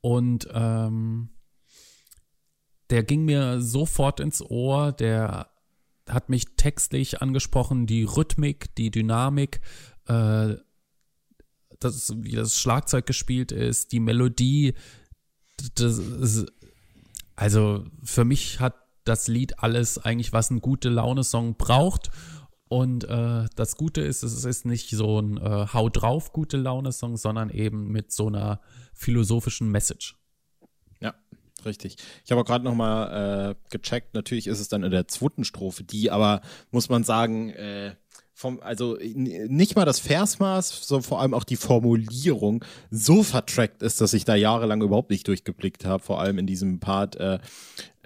Und 0.00 0.48
ähm, 0.52 1.30
der 2.90 3.02
ging 3.02 3.24
mir 3.24 3.60
sofort 3.60 4.20
ins 4.20 4.40
Ohr, 4.40 4.92
der 4.92 5.50
hat 6.08 6.28
mich 6.28 6.56
textlich 6.56 7.20
angesprochen, 7.20 7.86
die 7.86 8.04
Rhythmik, 8.04 8.74
die 8.76 8.90
Dynamik, 8.92 9.60
äh, 10.06 10.56
das, 11.80 12.12
wie 12.16 12.32
das 12.32 12.58
Schlagzeug 12.58 13.06
gespielt 13.06 13.52
ist, 13.52 13.92
die 13.92 14.00
Melodie. 14.00 14.74
Das 15.74 15.98
ist, 15.98 16.46
also 17.34 17.84
für 18.02 18.24
mich 18.24 18.60
hat 18.60 18.74
das 19.04 19.28
Lied 19.28 19.60
alles 19.60 19.98
eigentlich, 19.98 20.32
was 20.32 20.50
ein 20.50 20.60
gute 20.60 20.88
Laune-Song 20.88 21.56
braucht. 21.56 22.10
Und 22.68 23.04
äh, 23.04 23.46
das 23.54 23.76
Gute 23.76 24.00
ist, 24.00 24.24
es 24.24 24.44
ist 24.44 24.66
nicht 24.66 24.90
so 24.90 25.20
ein 25.20 25.36
äh, 25.36 25.66
Hau 25.72 25.88
drauf 25.88 26.32
gute 26.32 26.56
Laune-Song, 26.56 27.16
sondern 27.16 27.50
eben 27.50 27.92
mit 27.92 28.10
so 28.10 28.26
einer 28.26 28.60
philosophischen 28.92 29.70
Message. 29.70 30.16
Ja, 31.00 31.14
richtig. 31.64 31.96
Ich 32.24 32.32
habe 32.32 32.40
auch 32.40 32.44
gerade 32.44 32.64
nochmal 32.64 33.50
äh, 33.52 33.54
gecheckt, 33.70 34.14
natürlich 34.14 34.48
ist 34.48 34.58
es 34.58 34.68
dann 34.68 34.82
in 34.82 34.90
der 34.90 35.06
zweiten 35.06 35.44
Strophe, 35.44 35.84
die 35.84 36.10
aber, 36.10 36.40
muss 36.72 36.88
man 36.88 37.04
sagen, 37.04 37.50
äh, 37.50 37.94
vom, 38.38 38.60
also 38.60 38.98
nicht 39.00 39.76
mal 39.76 39.86
das 39.86 39.98
Versmaß, 39.98 40.86
sondern 40.86 41.08
vor 41.08 41.22
allem 41.22 41.32
auch 41.32 41.44
die 41.44 41.56
Formulierung 41.56 42.62
so 42.90 43.22
vertrackt 43.22 43.82
ist, 43.82 44.02
dass 44.02 44.12
ich 44.12 44.26
da 44.26 44.34
jahrelang 44.34 44.82
überhaupt 44.82 45.08
nicht 45.08 45.26
durchgeblickt 45.26 45.86
habe, 45.86 46.02
vor 46.02 46.20
allem 46.20 46.38
in 46.38 46.46
diesem 46.46 46.78
Part. 46.78 47.16
Äh, 47.16 47.38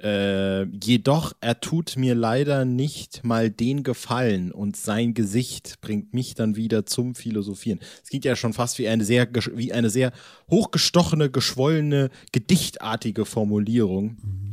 äh, 0.02 0.66
jedoch, 0.82 1.32
er 1.40 1.60
tut 1.60 1.96
mir 1.96 2.14
leider 2.14 2.64
nicht 2.64 3.24
mal 3.24 3.50
den 3.50 3.82
Gefallen 3.82 4.52
und 4.52 4.76
sein 4.76 5.14
Gesicht 5.14 5.80
bringt 5.80 6.14
mich 6.14 6.36
dann 6.36 6.54
wieder 6.54 6.86
zum 6.86 7.16
Philosophieren. 7.16 7.80
Es 8.02 8.08
klingt 8.08 8.24
ja 8.24 8.36
schon 8.36 8.52
fast 8.52 8.78
wie 8.78 8.86
eine 8.88 9.04
sehr, 9.04 9.28
wie 9.54 9.72
eine 9.72 9.90
sehr 9.90 10.12
hochgestochene, 10.48 11.28
geschwollene, 11.28 12.10
gedichtartige 12.30 13.24
Formulierung, 13.26 14.16
äh, 14.22 14.49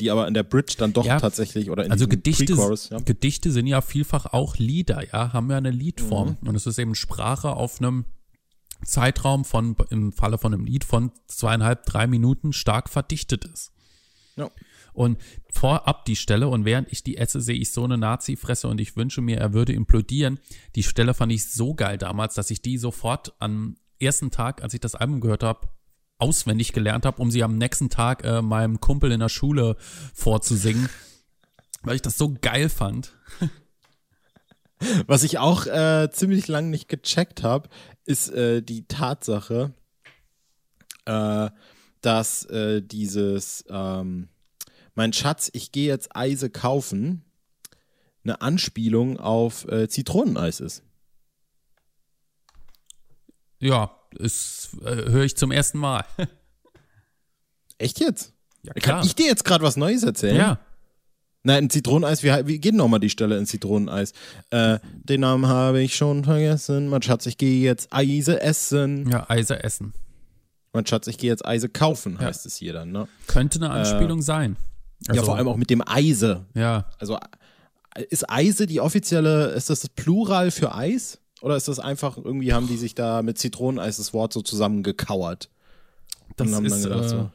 die 0.00 0.10
aber 0.10 0.26
in 0.26 0.34
der 0.34 0.42
Bridge 0.42 0.74
dann 0.78 0.92
doch 0.94 1.04
Ja, 1.04 1.20
tatsächlich 1.20 1.68
oder 1.70 1.84
in 1.84 1.92
Also 1.92 2.08
Gedichte, 2.08 2.54
ja. 2.90 2.98
Gedichte 3.00 3.52
sind 3.52 3.66
ja 3.66 3.82
vielfach 3.82 4.26
auch 4.26 4.56
Lieder, 4.56 5.06
ja, 5.12 5.34
haben 5.34 5.50
ja 5.50 5.58
eine 5.58 5.70
Liedform. 5.70 6.38
Mhm. 6.40 6.48
Und 6.48 6.54
es 6.54 6.66
ist 6.66 6.78
eben 6.78 6.94
Sprache 6.94 7.50
auf 7.50 7.78
einem 7.78 8.06
Zeitraum 8.84 9.44
von, 9.44 9.76
im 9.90 10.12
Falle 10.12 10.38
von 10.38 10.54
einem 10.54 10.64
Lied 10.64 10.84
von 10.84 11.12
zweieinhalb, 11.26 11.84
drei 11.86 12.06
Minuten 12.06 12.52
stark 12.52 12.88
verdichtet 12.88 13.44
ist. 13.44 13.72
Ja. 14.36 14.50
Und 14.92 15.18
vorab 15.52 16.06
die 16.06 16.16
Stelle, 16.16 16.48
und 16.48 16.64
während 16.64 16.90
ich 16.90 17.02
die 17.02 17.18
esse, 17.18 17.40
sehe 17.40 17.56
ich 17.56 17.72
so 17.72 17.84
eine 17.84 17.98
Nazi-Fresse 17.98 18.68
und 18.68 18.80
ich 18.80 18.96
wünsche 18.96 19.20
mir, 19.20 19.38
er 19.38 19.52
würde 19.52 19.74
implodieren. 19.74 20.40
Die 20.74 20.82
Stelle 20.82 21.12
fand 21.12 21.32
ich 21.32 21.52
so 21.52 21.74
geil 21.74 21.98
damals, 21.98 22.34
dass 22.34 22.50
ich 22.50 22.62
die 22.62 22.78
sofort 22.78 23.34
am 23.38 23.76
ersten 23.98 24.30
Tag, 24.30 24.62
als 24.62 24.72
ich 24.72 24.80
das 24.80 24.94
Album 24.94 25.20
gehört 25.20 25.42
habe, 25.42 25.68
auswendig 26.18 26.72
gelernt 26.72 27.04
habe, 27.06 27.20
um 27.20 27.30
sie 27.30 27.42
am 27.42 27.58
nächsten 27.58 27.90
Tag 27.90 28.24
äh, 28.24 28.42
meinem 28.42 28.80
Kumpel 28.80 29.12
in 29.12 29.20
der 29.20 29.28
Schule 29.28 29.76
vorzusingen, 30.14 30.88
weil 31.82 31.96
ich 31.96 32.02
das 32.02 32.16
so 32.16 32.34
geil 32.40 32.68
fand. 32.68 33.14
Was 35.06 35.22
ich 35.22 35.38
auch 35.38 35.66
äh, 35.66 36.10
ziemlich 36.10 36.48
lang 36.48 36.70
nicht 36.70 36.88
gecheckt 36.88 37.42
habe, 37.42 37.68
ist 38.04 38.28
äh, 38.28 38.62
die 38.62 38.86
Tatsache, 38.86 39.72
äh, 41.06 41.50
dass 42.02 42.44
äh, 42.44 42.82
dieses 42.82 43.64
ähm, 43.68 44.28
Mein 44.94 45.12
Schatz, 45.12 45.50
ich 45.54 45.72
gehe 45.72 45.88
jetzt 45.88 46.14
Eise 46.14 46.50
kaufen, 46.50 47.24
eine 48.22 48.40
Anspielung 48.40 49.18
auf 49.18 49.66
äh, 49.68 49.88
Zitroneneis 49.88 50.60
ist. 50.60 50.82
Ja, 53.58 53.95
ist, 54.14 54.70
äh, 54.84 55.10
höre 55.10 55.24
ich 55.24 55.36
zum 55.36 55.50
ersten 55.52 55.78
Mal. 55.78 56.04
Echt 57.78 58.00
jetzt? 58.00 58.32
Ja, 58.62 58.72
Kann 58.74 59.04
ich 59.04 59.14
dir 59.14 59.26
jetzt 59.26 59.44
gerade 59.44 59.64
was 59.64 59.76
Neues 59.76 60.02
erzählen? 60.02 60.36
Ja, 60.36 60.58
Nein, 61.42 61.66
ein 61.66 61.70
Zitroneneis, 61.70 62.24
wie, 62.24 62.30
wie 62.48 62.58
geht 62.58 62.74
nochmal 62.74 62.98
die 62.98 63.08
Stelle 63.10 63.38
in 63.38 63.46
Zitroneneis? 63.46 64.12
Äh, 64.50 64.80
den 65.04 65.20
Namen 65.20 65.46
habe 65.46 65.80
ich 65.80 65.94
schon 65.94 66.24
vergessen. 66.24 66.88
Mein 66.88 67.02
Schatz, 67.02 67.24
ich 67.26 67.38
gehe 67.38 67.62
jetzt 67.62 67.92
Eise 67.92 68.40
essen. 68.42 69.08
ja, 69.08 69.30
Eise 69.30 69.62
essen. 69.62 69.92
Mein 70.72 70.84
Schatz, 70.86 71.06
ich 71.06 71.18
gehe 71.18 71.30
jetzt 71.30 71.46
Eise 71.46 71.68
kaufen, 71.68 72.18
Ja. 72.20 72.26
heißt 72.26 72.46
es 72.46 72.56
hier 72.56 72.72
dann, 72.72 72.90
ne? 72.90 73.06
Könnte 73.28 73.60
eine 73.60 73.70
Anspielung 73.70 74.22
sein. 74.22 74.56
ja, 75.06 75.10
Also, 75.12 75.26
vor 75.26 75.36
allem 75.36 75.46
auch 75.46 75.56
mit 75.56 75.70
dem 75.70 75.86
Eise. 75.86 76.46
Ja, 76.54 76.90
Also 76.98 77.16
äh, 77.94 78.02
ist 78.10 78.28
Eise 78.28 78.66
die 78.66 78.80
offizielle, 78.80 79.50
ist 79.50 79.70
das 79.70 79.80
das 79.82 79.90
Plural 79.90 80.50
für 80.50 80.74
Eis? 80.74 81.20
Oder 81.42 81.56
ist 81.56 81.68
das 81.68 81.78
einfach, 81.78 82.16
irgendwie 82.16 82.52
haben 82.52 82.66
die 82.66 82.76
sich 82.76 82.94
da 82.94 83.22
mit 83.22 83.38
Zitroneneis 83.38 83.98
das 83.98 84.14
Wort 84.14 84.32
so 84.32 84.42
zusammengekauert? 84.42 85.50
das 86.36 86.50
ist, 86.50 86.82
gedacht, 86.84 87.04
äh, 87.04 87.08
so. 87.08 87.30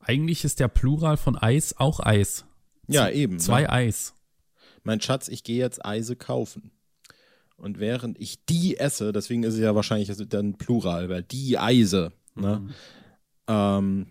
eigentlich 0.00 0.44
ist 0.44 0.60
der 0.60 0.68
Plural 0.68 1.16
von 1.16 1.36
Eis 1.36 1.74
auch 1.78 2.00
Eis. 2.00 2.44
Ja, 2.86 3.08
eben. 3.08 3.38
Zwei 3.38 3.62
ne? 3.62 3.70
Eis. 3.70 4.14
Mein 4.82 5.00
Schatz, 5.00 5.28
ich 5.28 5.44
gehe 5.44 5.58
jetzt 5.58 5.84
Eise 5.84 6.16
kaufen. 6.16 6.72
Und 7.56 7.78
während 7.78 8.18
ich 8.18 8.44
die 8.46 8.78
esse, 8.78 9.12
deswegen 9.12 9.42
ist 9.42 9.54
es 9.54 9.60
ja 9.60 9.74
wahrscheinlich 9.74 10.10
dann 10.28 10.54
Plural, 10.54 11.08
weil 11.10 11.22
die 11.22 11.58
Eise, 11.58 12.12
ne? 12.34 12.68
Ähm, 13.46 14.06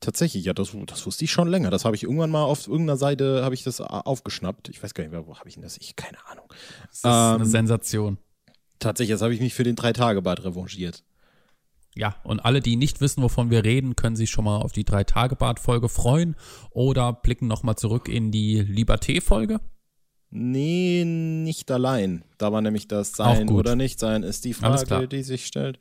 tatsächlich, 0.00 0.44
ja, 0.44 0.54
das, 0.54 0.74
das 0.86 1.04
wusste 1.04 1.24
ich 1.24 1.30
schon 1.30 1.48
länger. 1.48 1.70
Das 1.70 1.84
habe 1.84 1.96
ich 1.96 2.04
irgendwann 2.04 2.30
mal 2.30 2.44
auf 2.44 2.66
irgendeiner 2.66 2.96
Seite, 2.96 3.44
habe 3.44 3.54
ich 3.54 3.62
das 3.62 3.80
aufgeschnappt. 3.80 4.70
Ich 4.70 4.82
weiß 4.82 4.94
gar 4.94 5.04
nicht 5.04 5.12
mehr, 5.12 5.26
wo 5.26 5.36
habe 5.36 5.48
ich 5.48 5.54
denn 5.54 5.62
das? 5.62 5.76
Ich, 5.76 5.96
keine 5.96 6.24
Ahnung. 6.28 6.46
Das 6.86 6.98
ist 6.98 7.04
eine 7.04 7.44
Ähm, 7.44 7.50
Sensation. 7.50 8.18
Tatsächlich, 8.78 9.10
jetzt 9.10 9.22
habe 9.22 9.34
ich 9.34 9.40
mich 9.40 9.54
für 9.54 9.64
den 9.64 9.76
Drei-Tage-Bad 9.76 10.44
revanchiert. 10.44 11.02
Ja, 11.94 12.16
und 12.22 12.40
alle, 12.40 12.60
die 12.60 12.76
nicht 12.76 13.00
wissen, 13.00 13.22
wovon 13.22 13.50
wir 13.50 13.64
reden, 13.64 13.96
können 13.96 14.14
sich 14.14 14.30
schon 14.30 14.44
mal 14.44 14.58
auf 14.58 14.72
die 14.72 14.84
Drei-Tage-Bad-Folge 14.84 15.88
freuen 15.88 16.36
oder 16.70 17.12
blicken 17.12 17.48
nochmal 17.48 17.76
zurück 17.76 18.08
in 18.08 18.30
die 18.30 18.60
Liberté-Folge. 18.60 19.60
Nee, 20.30 21.04
nicht 21.06 21.70
allein. 21.70 22.22
Da 22.36 22.52
war 22.52 22.60
nämlich 22.60 22.86
das 22.86 23.12
Sein 23.12 23.48
oder 23.48 23.76
Nicht-Sein 23.76 24.22
ist 24.22 24.44
die. 24.44 24.52
Frage, 24.52 25.08
die 25.08 25.22
sich 25.22 25.46
stellt. 25.46 25.78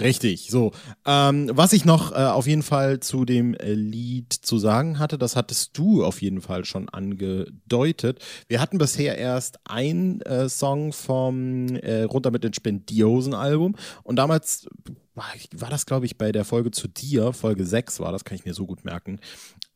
Richtig, 0.00 0.48
so. 0.50 0.72
Ähm, 1.06 1.50
was 1.52 1.74
ich 1.74 1.84
noch 1.84 2.12
äh, 2.12 2.16
auf 2.16 2.46
jeden 2.46 2.62
Fall 2.62 3.00
zu 3.00 3.26
dem 3.26 3.54
äh, 3.54 3.74
Lied 3.74 4.32
zu 4.32 4.58
sagen 4.58 4.98
hatte, 4.98 5.18
das 5.18 5.36
hattest 5.36 5.76
du 5.76 6.02
auf 6.02 6.22
jeden 6.22 6.40
Fall 6.40 6.64
schon 6.64 6.88
angedeutet. 6.88 8.20
Wir 8.48 8.60
hatten 8.60 8.78
bisher 8.78 9.18
erst 9.18 9.58
einen 9.64 10.22
äh, 10.22 10.48
Song 10.48 10.92
vom 10.92 11.76
äh, 11.76 12.04
Runter 12.04 12.30
mit 12.30 12.42
den 12.42 12.54
Spendiosen-Album 12.54 13.76
und 14.02 14.16
damals 14.16 14.66
war, 15.14 15.26
war 15.52 15.70
das, 15.70 15.84
glaube 15.84 16.06
ich, 16.06 16.16
bei 16.16 16.32
der 16.32 16.46
Folge 16.46 16.70
zu 16.70 16.88
dir, 16.88 17.32
Folge 17.34 17.66
6 17.66 18.00
war 18.00 18.12
das, 18.12 18.24
kann 18.24 18.36
ich 18.36 18.46
mir 18.46 18.54
so 18.54 18.66
gut 18.66 18.84
merken. 18.84 19.20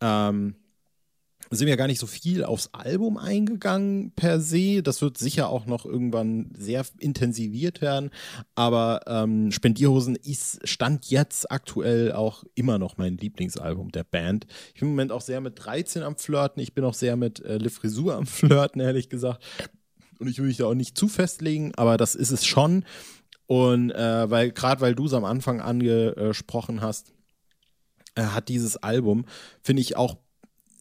Ähm, 0.01 0.57
sind 1.55 1.67
wir 1.67 1.77
gar 1.77 1.87
nicht 1.87 2.01
so 2.01 2.07
viel 2.07 2.45
aufs 2.45 2.71
Album 2.73 3.17
eingegangen 3.17 4.13
per 4.17 4.41
se. 4.41 4.83
Das 4.83 5.03
wird 5.03 5.19
sicher 5.19 5.49
auch 5.49 5.67
noch 5.67 5.85
irgendwann 5.85 6.51
sehr 6.57 6.85
intensiviert 6.99 7.81
werden. 7.81 8.11
Aber 8.55 9.01
ähm, 9.07 9.51
Spendierhosen 9.51 10.17
ist 10.17 10.67
Stand 10.67 11.11
jetzt 11.11 11.51
aktuell 11.51 12.13
auch 12.13 12.45
immer 12.55 12.79
noch 12.79 12.97
mein 12.97 13.17
Lieblingsalbum 13.17 13.93
der 13.93 14.05
Band. 14.05 14.47
Ich 14.75 14.81
bin 14.81 14.89
im 14.89 14.95
Moment 14.95 15.13
auch 15.13 15.21
sehr 15.21 15.41
mit 15.41 15.65
13 15.65 16.03
am 16.03 16.17
Flirten. 16.17 16.63
Ich 16.63 16.75
bin 16.75 16.85
auch 16.85 16.95
sehr 16.95 17.17
mit 17.17 17.41
äh, 17.41 17.59
Le 17.59 17.71
Frisur 17.71 18.15
am 18.15 18.27
Flirten, 18.27 18.81
ehrlich 18.81 19.09
gesagt. 19.09 19.43
Und 20.19 20.29
ich 20.29 20.39
will 20.39 20.47
mich 20.47 20.59
da 20.59 20.67
auch 20.67 20.75
nicht 20.75 20.97
zu 20.97 21.09
festlegen, 21.09 21.73
aber 21.77 21.97
das 21.97 22.15
ist 22.15 22.31
es 22.31 22.47
schon. 22.47 22.85
Und 23.47 23.91
äh, 23.91 24.31
weil, 24.31 24.53
gerade 24.53 24.81
weil 24.81 24.95
du 24.95 25.07
es 25.07 25.13
am 25.13 25.25
Anfang 25.25 25.61
angesprochen 25.61 26.81
hast, 26.81 27.13
äh, 28.15 28.23
hat 28.23 28.49
dieses 28.49 28.77
Album, 28.77 29.27
finde 29.61 29.83
ich 29.83 29.97
auch 29.97 30.17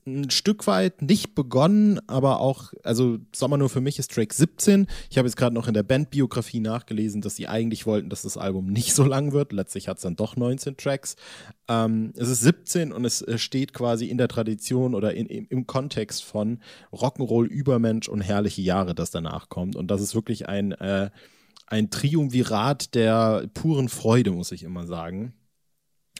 ein 0.05 0.29
Stück 0.29 0.67
weit 0.67 1.01
nicht 1.01 1.35
begonnen, 1.35 1.99
aber 2.07 2.39
auch, 2.39 2.73
also 2.83 3.19
Sommer 3.33 3.57
nur 3.57 3.69
für 3.69 3.81
mich 3.81 3.99
ist 3.99 4.11
Track 4.11 4.33
17. 4.33 4.87
Ich 5.09 5.17
habe 5.17 5.27
jetzt 5.27 5.37
gerade 5.37 5.55
noch 5.55 5.67
in 5.67 5.73
der 5.73 5.83
Bandbiografie 5.83 6.59
nachgelesen, 6.59 7.21
dass 7.21 7.35
sie 7.35 7.47
eigentlich 7.47 7.85
wollten, 7.85 8.09
dass 8.09 8.23
das 8.23 8.37
Album 8.37 8.67
nicht 8.67 8.93
so 8.93 9.03
lang 9.03 9.31
wird. 9.31 9.53
Letztlich 9.53 9.87
hat 9.87 9.97
es 9.97 10.03
dann 10.03 10.15
doch 10.15 10.35
19 10.35 10.77
Tracks. 10.77 11.15
Ähm, 11.67 12.13
es 12.17 12.29
ist 12.29 12.41
17 12.41 12.91
und 12.91 13.05
es 13.05 13.25
steht 13.37 13.73
quasi 13.73 14.07
in 14.07 14.17
der 14.17 14.27
Tradition 14.27 14.95
oder 14.95 15.13
in, 15.13 15.27
im, 15.27 15.47
im 15.49 15.67
Kontext 15.67 16.23
von 16.23 16.59
Rock'n'Roll, 16.91 17.45
Übermensch 17.45 18.09
und 18.09 18.21
herrliche 18.21 18.61
Jahre, 18.61 18.95
das 18.95 19.11
danach 19.11 19.49
kommt. 19.49 19.75
Und 19.75 19.87
das 19.89 20.01
ist 20.01 20.15
wirklich 20.15 20.49
ein, 20.49 20.73
äh, 20.73 21.09
ein 21.67 21.89
Triumvirat 21.89 22.93
der 22.95 23.47
puren 23.53 23.89
Freude, 23.89 24.31
muss 24.31 24.51
ich 24.51 24.63
immer 24.63 24.85
sagen. 24.85 25.33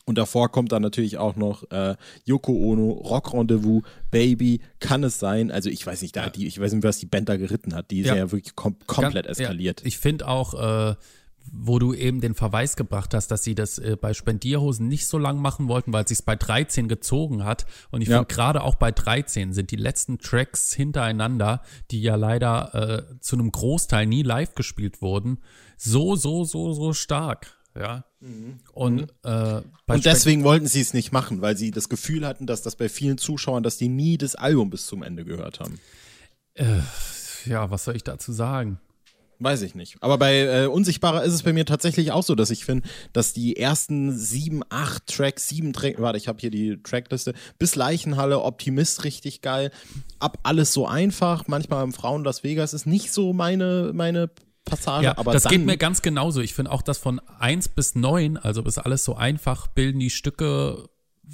Und 0.06 0.18
davor 0.18 0.52
kommt 0.52 0.72
dann 0.72 0.82
natürlich 0.82 1.18
auch 1.18 1.36
noch 1.36 1.70
äh, 1.72 1.96
Yoko 2.26 2.52
Ono, 2.52 2.92
Rock 2.92 3.34
Rendezvous, 3.34 3.84
Baby, 4.12 4.60
kann 4.80 5.04
es 5.04 5.20
sein. 5.20 5.50
Also 5.50 5.70
ich 5.70 5.86
weiß 5.86 6.02
nicht, 6.02 6.16
da 6.16 6.30
die, 6.30 6.46
ich 6.46 6.60
weiß 6.60 6.74
nicht, 6.74 6.84
was 6.84 6.98
die 6.98 7.06
Band 7.06 7.30
da 7.30 7.38
geritten 7.38 7.74
hat. 7.74 7.90
Die 7.90 8.02
ist 8.02 8.08
ja, 8.08 8.16
ja 8.16 8.32
wirklich 8.32 8.56
kom 8.56 8.76
komplett 8.86 9.26
Ganz, 9.28 9.40
eskaliert. 9.40 9.82
Ja. 9.82 9.88
Ich 9.88 9.98
finde 9.98 10.28
auch, 10.28 10.54
äh, 10.92 10.96
wo 11.52 11.80
du 11.80 11.94
eben 11.94 12.22
den 12.22 12.36
Verweis 12.36 12.76
gebracht 12.76 13.14
hast, 13.14 13.30
dass 13.30 13.44
sie 13.44 13.56
das 13.56 13.78
äh, 13.78 13.98
bei 14.00 14.14
Spendierhosen 14.14 14.88
nicht 14.88 15.08
so 15.08 15.18
lang 15.18 15.40
machen 15.40 15.68
wollten, 15.68 15.94
weil 15.94 16.04
es 16.04 16.10
sich 16.10 16.26
bei 16.26 16.36
13 16.36 16.88
gezogen 16.88 17.44
hat. 17.44 17.66
Und 17.92 18.02
ich 18.02 18.10
ja. 18.10 18.18
finde 18.18 18.34
gerade 18.34 18.64
auch 18.64 18.76
bei 18.76 18.92
13 18.92 19.54
sind 19.54 19.72
die 19.72 19.78
letzten 19.78 20.20
Tracks 20.20 20.74
hintereinander, 20.74 21.62
die 21.92 22.02
ja 22.02 22.16
leider 22.16 22.74
äh, 22.74 23.20
zu 23.20 23.36
einem 23.36 23.52
Großteil 23.52 24.06
nie 24.06 24.24
live 24.24 24.56
gespielt 24.56 25.02
wurden, 25.02 25.40
so, 25.78 26.16
so, 26.16 26.44
so, 26.44 26.74
so 26.74 26.94
stark. 26.94 27.58
Ja. 27.76 28.06
Mhm. 28.20 28.60
Und, 28.74 29.02
mhm. 29.02 29.08
äh, 29.24 29.62
und 29.88 30.06
deswegen 30.06 30.44
wollten 30.44 30.68
sie 30.68 30.82
es 30.82 30.94
nicht 30.94 31.12
machen, 31.12 31.42
weil 31.42 31.58
sie 31.58 31.72
das 31.72 31.90
Gefühl 31.90 32.26
hatten, 32.26 32.46
dass 32.46 32.62
das 32.62 32.76
bei 32.76 32.90
vielen 32.90 33.18
Zuschauern, 33.18 33.64
dass 33.64 33.78
die 33.78 33.90
nie 33.90 34.18
das 34.18 34.36
Album 34.36 34.70
bis 34.70 34.86
zum 34.86 35.04
Ende 35.04 35.26
gehört 35.26 35.60
haben. 35.60 35.80
Äh, 36.54 36.80
ja, 37.46 37.70
was 37.72 37.86
soll 37.86 37.96
ich 37.96 38.04
dazu 38.04 38.32
sagen? 38.32 38.80
Weiß 39.40 39.62
ich 39.64 39.76
nicht. 39.76 39.98
Aber 40.00 40.18
bei 40.18 40.42
äh, 40.42 40.68
Unsichtbarer 40.68 41.24
ist 41.24 41.34
es 41.34 41.44
bei 41.44 41.52
mir 41.52 41.66
tatsächlich 41.66 42.12
auch 42.12 42.24
so, 42.24 42.34
dass 42.34 42.50
ich 42.50 42.64
finde, 42.64 42.88
dass 43.12 43.34
die 43.34 43.58
ersten 43.58 44.18
sieben, 44.18 44.62
acht 44.70 45.08
Tracks, 45.08 45.50
sieben 45.50 45.74
Tracks, 45.74 46.00
warte, 46.00 46.18
ich 46.18 46.28
habe 46.28 46.40
hier 46.40 46.52
die 46.52 46.82
Trackliste, 46.82 47.34
bis 47.60 47.76
Leichenhalle, 47.76 48.42
Optimist 48.42 49.04
richtig 49.04 49.42
geil, 49.42 49.72
ab 50.20 50.38
alles 50.44 50.72
so 50.72 50.88
einfach, 50.88 51.48
manchmal 51.48 51.84
im 51.84 51.92
Frauen 51.92 52.24
Las 52.24 52.44
Vegas 52.44 52.74
ist 52.74 52.86
nicht 52.86 53.12
so 53.12 53.34
meine, 53.34 53.92
meine 53.94 54.30
Passage. 54.66 55.06
Ja, 55.06 55.18
aber 55.18 55.34
das 55.34 55.46
geht 55.46 55.66
mir 55.66 55.78
ganz 55.78 56.02
genauso. 56.02 56.42
Ich 56.42 56.54
finde 56.54 56.72
auch, 56.72 56.82
dass 56.82 56.98
von 56.98 57.20
1 57.20 57.70
bis 57.70 57.96
9, 57.96 58.38
also 58.38 58.64
bis 58.64 58.78
alles 58.78 59.04
so 59.04 59.16
einfach, 59.16 59.68
bilden 59.68 60.00
die 60.00 60.10
Stücke 60.10 60.90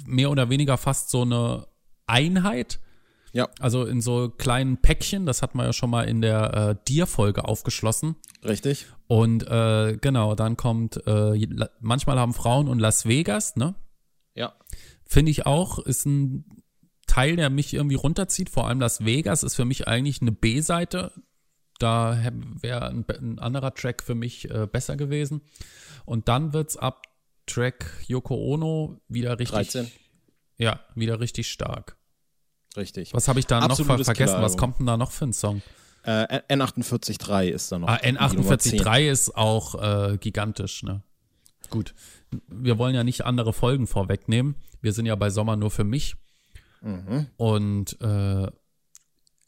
mehr 0.06 0.30
oder 0.30 0.50
weniger 0.50 0.76
fast 0.76 1.10
so 1.10 1.22
eine 1.22 1.66
Einheit. 2.06 2.80
Ja. 3.32 3.48
Also 3.60 3.84
in 3.84 4.00
so 4.00 4.28
kleinen 4.28 4.78
Päckchen, 4.78 5.26
das 5.26 5.42
hat 5.42 5.54
man 5.54 5.66
ja 5.66 5.72
schon 5.72 5.90
mal 5.90 6.08
in 6.08 6.20
der 6.20 6.54
äh, 6.54 6.84
Dir-Folge 6.88 7.44
aufgeschlossen. 7.44 8.16
Richtig. 8.44 8.86
Und 9.06 9.46
äh, 9.46 9.96
genau, 10.00 10.34
dann 10.34 10.56
kommt, 10.56 11.00
äh, 11.06 11.46
manchmal 11.80 12.18
haben 12.18 12.34
Frauen 12.34 12.68
und 12.68 12.78
Las 12.78 13.06
Vegas, 13.06 13.56
ne? 13.56 13.74
Ja. 14.34 14.54
Finde 15.04 15.30
ich 15.30 15.46
auch, 15.46 15.78
ist 15.78 16.06
ein 16.06 16.44
Teil, 17.06 17.36
der 17.36 17.50
mich 17.50 17.74
irgendwie 17.74 17.96
runterzieht. 17.96 18.50
Vor 18.50 18.68
allem 18.68 18.80
Las 18.80 19.04
Vegas 19.04 19.42
ist 19.42 19.54
für 19.56 19.64
mich 19.64 19.88
eigentlich 19.88 20.20
eine 20.20 20.32
B-Seite 20.32 21.12
da 21.82 22.18
wäre 22.60 22.88
ein, 22.88 23.04
ein, 23.08 23.38
anderer 23.38 23.74
Track 23.74 24.02
für 24.02 24.14
mich 24.14 24.50
äh, 24.50 24.66
besser 24.66 24.96
gewesen. 24.96 25.42
Und 26.04 26.28
dann 26.28 26.52
wird's 26.52 26.76
ab 26.76 27.06
Track 27.46 28.04
Yoko 28.06 28.34
Ono 28.34 29.00
wieder 29.08 29.38
richtig. 29.38 29.72
13. 29.72 29.90
Ja, 30.58 30.80
wieder 30.94 31.20
richtig 31.20 31.50
stark. 31.50 31.96
Richtig. 32.76 33.14
Was 33.14 33.28
habe 33.28 33.40
ich 33.40 33.46
da 33.46 33.58
Absolutes 33.58 33.86
noch 33.86 33.96
ver 33.96 34.04
vergessen? 34.04 34.42
Was 34.42 34.56
kommt 34.56 34.78
denn 34.78 34.86
da 34.86 34.96
noch 34.96 35.10
für 35.10 35.26
ein 35.26 35.32
Song? 35.32 35.62
Äh, 36.02 36.40
N483 36.48 37.48
ist 37.48 37.72
da 37.72 37.78
noch. 37.78 37.88
Ah, 37.88 37.96
N483 37.96 39.10
ist 39.10 39.36
auch 39.36 39.74
äh, 40.12 40.18
gigantisch, 40.18 40.82
ne? 40.82 41.02
Gut. 41.68 41.94
Wir 42.48 42.78
wollen 42.78 42.94
ja 42.94 43.04
nicht 43.04 43.24
andere 43.24 43.52
Folgen 43.52 43.86
vorwegnehmen. 43.86 44.54
Wir 44.80 44.92
sind 44.92 45.06
ja 45.06 45.14
bei 45.16 45.30
Sommer 45.30 45.56
nur 45.56 45.70
für 45.70 45.84
mich. 45.84 46.16
Mhm. 46.80 47.26
Und 47.36 48.00
äh, 48.00 48.46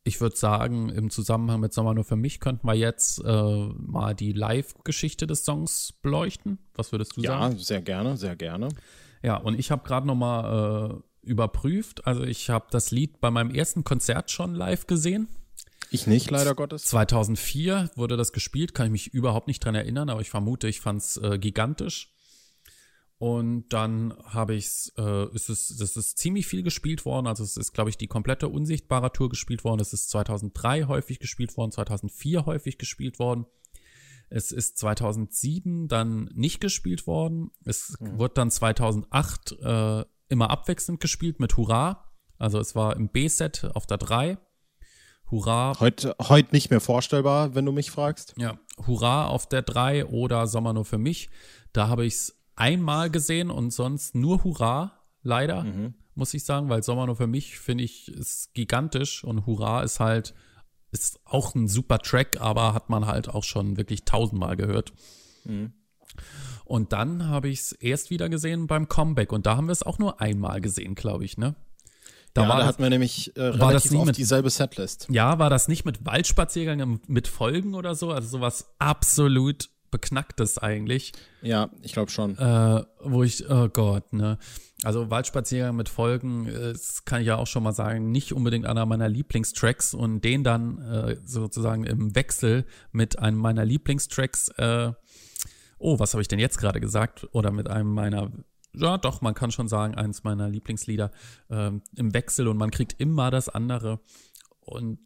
ich 0.05 0.21
würde 0.21 0.37
sagen, 0.37 0.88
im 0.88 1.11
Zusammenhang 1.11 1.61
mit 1.61 1.73
Sommer 1.73 1.95
nur 1.95 2.05
für 2.05 2.17
mich 2.17 2.41
könnten 2.41 2.67
wir 2.67 2.75
jetzt 2.75 3.23
äh, 3.25 3.67
mal 3.77 4.15
die 4.15 4.33
Live-Geschichte 4.33 5.27
des 5.27 5.45
Songs 5.45 5.95
beleuchten. 6.03 6.59
Was 6.75 6.93
würdest 6.93 7.17
du 7.17 7.21
ja, 7.23 7.38
sagen? 7.38 7.57
Ja, 7.57 7.62
sehr 7.62 7.83
gerne, 7.83 8.17
sehr 8.17 8.37
gerne. 8.37 8.69
Ja, 9.23 9.37
und 9.37 9.59
ich 9.59 9.71
habe 9.71 9.87
gerade 9.87 10.07
noch 10.07 10.17
mal 10.17 11.03
äh, 11.23 11.29
überprüft. 11.29 12.07
Also 12.07 12.25
ich 12.25 12.51
habe 12.51 12.67
das 12.71 12.91
Lied 12.91 13.21
bei 13.21 13.31
meinem 13.31 13.51
ersten 13.55 13.85
Konzert 13.85 14.31
schon 14.31 14.55
live 14.55 14.87
gesehen. 14.87 15.29
Ich 15.91 16.07
nicht, 16.07 16.31
leider 16.31 16.55
Gottes. 16.55 16.85
2004 16.85 17.91
wurde 17.97 18.17
das 18.17 18.33
gespielt, 18.33 18.75
kann 18.75 18.87
ich 18.87 18.93
mich 18.93 19.15
überhaupt 19.15 19.47
nicht 19.47 19.62
dran 19.65 19.75
erinnern, 19.75 20.09
aber 20.09 20.23
ich 20.23 20.31
vermute, 20.31 20.67
ich 20.67 20.81
fand 20.81 21.03
es 21.03 21.19
äh, 21.19 21.38
gigantisch. 21.38 22.12
Und 23.23 23.69
dann 23.69 24.15
habe 24.25 24.57
ich 24.57 24.91
äh, 24.99 25.33
ist 25.33 25.49
es, 25.49 25.77
das 25.79 25.97
ist 25.97 26.19
ziemlich 26.19 26.49
viel 26.49 26.65
gespielt 26.65 27.05
worden. 27.05 27.29
Also 27.29 27.45
es 27.45 27.57
ist, 27.57 27.73
glaube 27.73 27.89
ich, 27.89 27.97
die 27.97 28.09
komplette 28.09 28.49
unsichtbare 28.49 29.13
Tour 29.13 29.29
gespielt 29.29 29.63
worden. 29.63 29.81
Es 29.81 29.93
ist 29.93 30.11
2003 30.11 30.87
häufig 30.89 31.21
gespielt 31.21 31.57
worden, 31.57 31.71
2004 31.71 32.47
häufig 32.47 32.79
gespielt 32.79 33.21
worden. 33.21 33.47
Es 34.29 34.51
ist 34.51 34.77
2007 34.79 35.87
dann 35.87 36.31
nicht 36.35 36.61
gespielt 36.61 37.07
worden. 37.07 37.53
Es 37.65 37.95
mhm. 38.01 38.19
wird 38.19 38.37
dann 38.39 38.51
2008 38.51 39.53
äh, 39.53 40.05
immer 40.29 40.51
abwechselnd 40.51 40.99
gespielt 40.99 41.39
mit 41.39 41.57
Hurra. 41.57 42.11
Also 42.39 42.59
es 42.59 42.75
war 42.75 42.97
im 42.97 43.09
B-Set 43.09 43.71
auf 43.75 43.87
der 43.87 43.99
3. 43.99 44.37
Hurra. 45.31 45.79
Heute, 45.79 46.17
heute 46.21 46.51
nicht 46.51 46.71
mehr 46.71 46.81
vorstellbar, 46.81 47.55
wenn 47.55 47.67
du 47.67 47.71
mich 47.71 47.93
fragst. 47.93 48.35
Ja, 48.37 48.59
Hurra 48.85 49.29
auf 49.29 49.49
der 49.49 49.63
3 49.63 50.07
oder 50.07 50.49
Sommer 50.49 50.73
nur 50.73 50.85
für 50.85 50.99
mich. 50.99 51.31
Da 51.73 51.87
habe 51.87 52.05
ich 52.05 52.15
es 52.15 52.41
einmal 52.57 53.11
gesehen 53.11 53.51
und 53.51 53.73
sonst 53.73 54.15
nur 54.15 54.45
Hurra, 54.45 54.93
leider, 55.23 55.65
mhm. 55.65 55.95
muss 56.15 56.35
ich 56.35 56.45
sagen, 56.45 56.69
weil 56.69 56.83
Sommer 56.83 57.07
nur 57.07 57.17
für 57.17 57.27
mich, 57.27 57.59
finde 57.59 57.85
ich, 57.85 58.09
ist 58.09 58.55
gigantisch 58.55 59.25
und 59.25 59.47
Hurra 59.47 59.83
ist 59.83 60.01
halt, 60.01 60.35
ist 60.91 61.21
auch 61.25 61.55
ein 61.55 61.69
super 61.69 61.99
Track, 61.99 62.41
aber 62.41 62.75
hat 62.75 62.91
man 62.91 63.07
halt 63.07 63.29
auch 63.29 63.45
schon 63.45 63.77
wirklich 63.77 64.05
tausendmal 64.05 64.57
gehört. 64.57 64.93
Mhm. 65.45 65.73
Und 66.65 66.93
dann 66.93 67.29
habe 67.29 67.49
ich 67.49 67.61
es 67.61 67.73
erst 67.73 68.11
wieder 68.11 68.29
gesehen 68.29 68.67
beim 68.67 68.88
Comeback 68.88 69.33
und 69.33 69.47
da 69.47 69.57
haben 69.57 69.67
wir 69.67 69.73
es 69.73 69.83
auch 69.83 69.99
nur 69.99 70.21
einmal 70.21 70.61
gesehen, 70.61 70.95
glaube 70.95 71.25
ich, 71.25 71.38
ne? 71.38 71.55
Da, 72.35 72.45
ja, 72.45 72.49
war 72.49 72.59
da 72.61 72.67
hatten 72.67 72.83
wir 72.83 72.88
nämlich 72.88 73.37
äh, 73.37 73.61
war 73.61 73.73
das 73.73 73.93
oft 73.93 74.07
mit, 74.07 74.17
dieselbe 74.17 74.49
Setlist. 74.49 75.07
Ja, 75.11 75.38
war 75.38 75.51
das 75.51 75.69
nicht 75.69 75.85
mit 75.85 76.07
Waldspaziergängen 76.07 77.01
mit 77.07 77.29
Folgen 77.29 77.75
oder 77.75 77.95
so? 77.95 78.11
Also 78.11 78.29
sowas 78.29 78.75
absolut 78.79 79.69
Beknacktes 79.92 80.59
eigentlich. 80.59 81.12
Ja, 81.42 81.70
ich 81.83 81.92
glaube 81.92 82.11
schon. 82.11 82.37
Äh, 82.37 82.85
wo 83.05 83.22
ich, 83.22 83.48
oh 83.48 83.68
Gott, 83.68 84.12
ne. 84.12 84.38
Also 84.83 85.11
Waldspaziergang 85.11 85.76
mit 85.76 85.88
Folgen, 85.88 86.46
das 86.46 87.05
kann 87.05 87.20
ich 87.20 87.28
ja 87.28 87.37
auch 87.37 87.46
schon 87.46 87.62
mal 87.62 87.72
sagen, 87.72 88.11
nicht 88.11 88.33
unbedingt 88.33 88.66
einer 88.66 88.85
meiner 88.85 89.09
Lieblingstracks 89.09 89.94
und 89.94 90.22
den 90.22 90.42
dann 90.42 90.78
äh, 90.78 91.16
sozusagen 91.24 91.85
im 91.85 92.16
Wechsel 92.16 92.64
mit 92.90 93.20
einem 93.20 93.38
meiner 93.38 93.64
Lieblingstracks, 93.64 94.48
äh, 94.57 94.90
oh, 95.78 96.00
was 96.00 96.14
habe 96.14 96.22
ich 96.22 96.28
denn 96.28 96.40
jetzt 96.40 96.59
gerade 96.59 96.81
gesagt? 96.81 97.28
Oder 97.31 97.52
mit 97.52 97.70
einem 97.70 97.92
meiner 97.92 98.33
ja, 98.74 98.96
doch, 98.96 99.20
man 99.20 99.35
kann 99.35 99.50
schon 99.50 99.68
sagen, 99.68 99.94
eins 99.96 100.24
meiner 100.24 100.48
Lieblingslieder 100.48 101.11
äh, 101.50 101.70
im 101.96 102.14
Wechsel 102.14 102.48
und 102.48 102.57
man 102.57 102.70
kriegt 102.70 102.94
immer 102.98 103.31
das 103.31 103.48
andere. 103.48 104.00
Und 104.64 105.01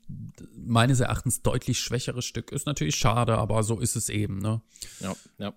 meines 0.54 1.00
Erachtens 1.00 1.42
deutlich 1.42 1.80
schwächeres 1.80 2.24
Stück 2.26 2.52
ist 2.52 2.66
natürlich 2.66 2.96
schade, 2.96 3.38
aber 3.38 3.62
so 3.62 3.80
ist 3.80 3.96
es 3.96 4.08
eben. 4.10 4.38
Ne? 4.38 4.60
Ja, 5.00 5.16
ja. 5.38 5.54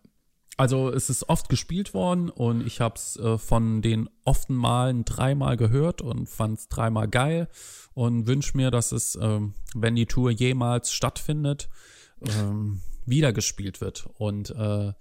Also 0.55 0.89
es 0.89 1.09
ist 1.09 1.29
oft 1.29 1.47
gespielt 1.47 1.93
worden 1.93 2.29
und 2.29 2.65
ich 2.67 2.81
habe 2.81 2.95
es 2.95 3.15
äh, 3.15 3.37
von 3.37 3.81
den 3.81 4.09
often 4.25 4.55
Malen 4.55 5.05
dreimal 5.05 5.55
gehört 5.55 6.01
und 6.01 6.27
fand 6.27 6.59
es 6.59 6.67
dreimal 6.67 7.07
geil 7.07 7.47
und 7.93 8.27
wünsche 8.27 8.57
mir, 8.57 8.69
dass 8.69 8.91
es, 8.91 9.15
ähm, 9.21 9.53
wenn 9.73 9.95
die 9.95 10.05
Tour 10.05 10.31
jemals 10.31 10.91
stattfindet, 10.91 11.69
ähm, 12.37 12.81
wieder 13.05 13.31
gespielt 13.31 13.79
wird. 13.79 14.09
Und 14.17 14.49
äh, 14.51 14.91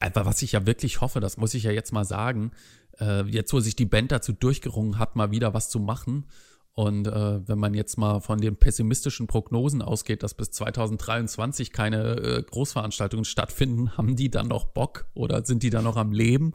aber 0.00 0.26
was 0.26 0.40
ich 0.40 0.52
ja 0.52 0.66
wirklich 0.66 1.02
hoffe, 1.02 1.20
das 1.20 1.36
muss 1.36 1.52
ich 1.52 1.64
ja 1.64 1.70
jetzt 1.70 1.92
mal 1.92 2.06
sagen, 2.06 2.52
äh, 2.98 3.24
jetzt 3.24 3.52
wo 3.52 3.60
sich 3.60 3.76
die 3.76 3.84
Band 3.84 4.10
dazu 4.10 4.32
durchgerungen 4.32 4.98
hat, 4.98 5.16
mal 5.16 5.30
wieder 5.30 5.52
was 5.52 5.68
zu 5.68 5.80
machen 5.80 6.26
und 6.74 7.06
äh, 7.06 7.46
wenn 7.46 7.58
man 7.58 7.74
jetzt 7.74 7.98
mal 7.98 8.20
von 8.20 8.40
den 8.40 8.56
pessimistischen 8.56 9.26
Prognosen 9.26 9.82
ausgeht, 9.82 10.22
dass 10.22 10.34
bis 10.34 10.50
2023 10.52 11.70
keine 11.70 12.16
äh, 12.16 12.42
Großveranstaltungen 12.42 13.26
stattfinden, 13.26 13.96
haben 13.96 14.16
die 14.16 14.30
dann 14.30 14.48
noch 14.48 14.64
Bock 14.66 15.06
oder 15.14 15.44
sind 15.44 15.62
die 15.62 15.70
dann 15.70 15.84
noch 15.84 15.96
am 15.96 16.12
Leben? 16.12 16.52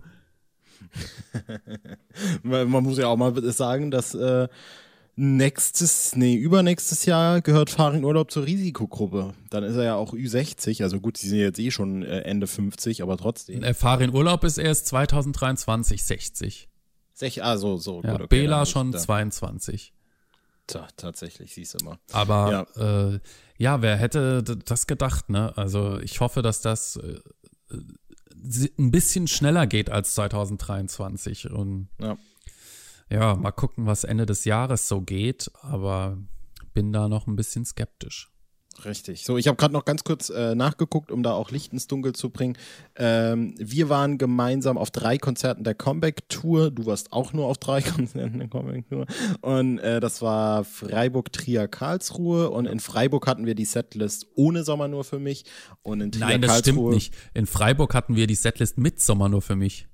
man 2.44 2.70
muss 2.70 2.98
ja 2.98 3.08
auch 3.08 3.18
mal 3.18 3.34
sagen, 3.52 3.92
dass 3.92 4.16
äh, 4.16 4.48
nächstes, 5.16 6.16
nee, 6.16 6.36
übernächstes 6.36 7.06
Jahr 7.06 7.42
gehört 7.42 7.70
Farin 7.70 8.04
Urlaub 8.04 8.32
zur 8.32 8.46
Risikogruppe. 8.46 9.34
Dann 9.52 9.64
ist 9.64 9.76
er 9.76 9.84
ja 9.84 9.96
auch 9.96 10.14
Ü60, 10.14 10.82
also 10.82 11.00
gut, 11.00 11.22
die 11.22 11.28
sind 11.28 11.40
jetzt 11.40 11.60
eh 11.60 11.70
schon 11.70 12.02
äh, 12.02 12.22
Ende 12.22 12.48
50, 12.48 13.04
aber 13.04 13.18
trotzdem. 13.18 13.62
Farin 13.76 14.14
Urlaub 14.14 14.44
ist 14.44 14.58
erst 14.58 14.88
2023 14.88 16.04
60. 16.04 16.70
Sech, 17.14 17.44
ah, 17.44 17.58
so, 17.58 17.78
so. 17.78 18.02
Ja, 18.04 18.14
gut, 18.14 18.22
okay, 18.22 18.28
Bela 18.42 18.66
schon 18.66 18.92
da- 18.92 19.00
22. 19.00 19.94
Ta- 20.68 20.88
Tatsächlich, 20.98 21.54
siehst 21.54 21.80
du 21.80 21.86
mal. 21.86 21.98
Aber 22.12 22.68
ja. 22.76 23.12
Äh, 23.14 23.20
ja, 23.58 23.82
wer 23.82 23.96
hätte 23.98 24.44
das 24.44 24.86
gedacht, 24.88 25.30
ne? 25.30 25.54
Also 25.58 26.00
ich 26.00 26.20
hoffe, 26.20 26.42
dass 26.42 26.62
das 26.62 26.98
äh, 26.98 27.20
ein 28.78 28.92
bisschen 28.92 29.28
schneller 29.28 29.66
geht 29.68 29.90
als 29.90 30.14
2023. 30.16 31.50
Und 31.52 31.90
Ja. 32.00 32.18
ja, 33.10 33.36
mal 33.36 33.52
gucken, 33.52 33.86
was 33.86 34.04
Ende 34.04 34.26
des 34.26 34.46
Jahres 34.46 34.88
so 34.88 35.02
geht, 35.02 35.50
aber 35.62 36.18
bin 36.74 36.94
da 36.94 37.08
noch 37.10 37.28
ein 37.28 37.36
bisschen 37.36 37.66
skeptisch. 37.66 38.30
Richtig. 38.86 39.24
So, 39.24 39.38
ich 39.38 39.48
habe 39.48 39.58
gerade 39.58 39.74
noch 39.74 39.86
ganz 39.86 40.04
kurz 40.04 40.30
äh, 40.30 40.56
nachgeguckt, 40.56 41.12
um 41.12 41.24
da 41.24 41.34
auch 41.34 41.52
Licht 41.52 41.74
ins 41.74 41.88
Dunkel 41.88 42.14
zu 42.14 42.30
bringen. 42.30 42.58
Ähm, 42.96 43.56
wir 43.58 43.90
waren 43.90 44.18
gemeinsam 44.18 44.78
auf 44.78 44.92
drei 44.92 45.18
Konzerten 45.18 45.64
der 45.64 45.74
Comeback-Tour. 45.74 46.72
Du 46.72 46.86
warst 46.86 47.14
auch 47.14 47.34
nur 47.34 47.48
auf 47.48 47.58
drei 47.58 47.82
Konzerten 47.84 48.40
der 48.40 48.48
Comeback-Tour. 48.48 49.06
Und 49.42 49.80
äh, 49.80 50.00
das 50.00 50.22
war 50.22 50.64
Freiburg, 50.64 51.32
Trier, 51.34 51.68
Karlsruhe. 51.68 52.50
Und 52.50 52.66
in 52.66 52.80
Freiburg 52.80 53.28
hatten 53.28 53.46
wir 53.46 53.56
die 53.56 53.66
Setlist 53.66 54.28
ohne 54.36 54.64
Sommer 54.64 54.88
nur 54.88 55.04
für 55.04 55.20
mich. 55.20 55.46
Und 55.82 56.02
in 56.02 56.12
Trier, 56.12 56.28
Nein, 56.28 56.42
das 56.42 56.52
Karlsruhe, 56.52 56.74
stimmt 56.74 56.90
nicht. 56.94 57.14
In 57.34 57.46
Freiburg 57.46 57.94
hatten 57.94 58.16
wir 58.16 58.28
die 58.28 58.36
Setlist 58.36 58.78
mit 58.78 59.02
Sommer 59.02 59.30
nur 59.30 59.42
für 59.42 59.56
mich. 59.56 59.88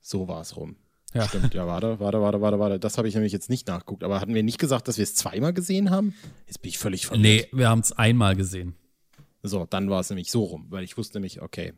So 0.00 0.28
war 0.28 0.40
es 0.40 0.56
rum. 0.56 0.76
Ja. 1.14 1.28
Stimmt, 1.28 1.52
ja, 1.54 1.66
warte, 1.66 2.00
warte, 2.00 2.20
warte, 2.20 2.40
warte, 2.40 2.58
warte. 2.58 2.80
Das 2.80 2.98
habe 2.98 3.08
ich 3.08 3.14
nämlich 3.14 3.32
jetzt 3.32 3.50
nicht 3.50 3.68
nachgeguckt. 3.68 4.02
Aber 4.04 4.20
hatten 4.20 4.34
wir 4.34 4.42
nicht 4.42 4.58
gesagt, 4.58 4.88
dass 4.88 4.96
wir 4.96 5.02
es 5.02 5.14
zweimal 5.14 5.52
gesehen 5.52 5.90
haben? 5.90 6.14
Jetzt 6.46 6.62
bin 6.62 6.70
ich 6.70 6.78
völlig 6.78 7.06
verwirrt. 7.06 7.22
Nee, 7.22 7.48
wir 7.52 7.68
haben 7.68 7.80
es 7.80 7.92
einmal 7.92 8.34
gesehen. 8.36 8.74
So, 9.42 9.66
dann 9.68 9.90
war 9.90 10.00
es 10.00 10.10
nämlich 10.10 10.30
so 10.30 10.44
rum, 10.44 10.66
weil 10.70 10.84
ich 10.84 10.96
wusste 10.96 11.18
nämlich, 11.18 11.42
okay. 11.42 11.72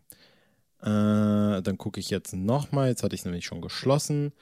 Äh, 0.83 1.63
dann 1.63 1.79
gucke 1.79 1.99
ich 1.99 2.11
jetzt 2.11 2.35
nochmal. 2.35 2.89
Jetzt 2.89 3.03
hatte 3.03 3.15
ich 3.15 3.23
es 3.23 3.25
nämlich 3.25 3.45
schon 3.45 3.61
geschlossen. 3.61 4.33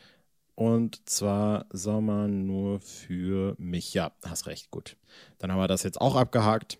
Und 0.54 1.08
zwar 1.08 1.66
Sommer 1.70 2.28
nur 2.28 2.80
für 2.80 3.54
mich. 3.58 3.94
Ja, 3.94 4.12
hast 4.22 4.46
recht, 4.46 4.70
gut. 4.70 4.96
Dann 5.38 5.50
haben 5.50 5.58
wir 5.58 5.68
das 5.68 5.82
jetzt 5.82 6.00
auch 6.00 6.16
abgehakt. 6.16 6.78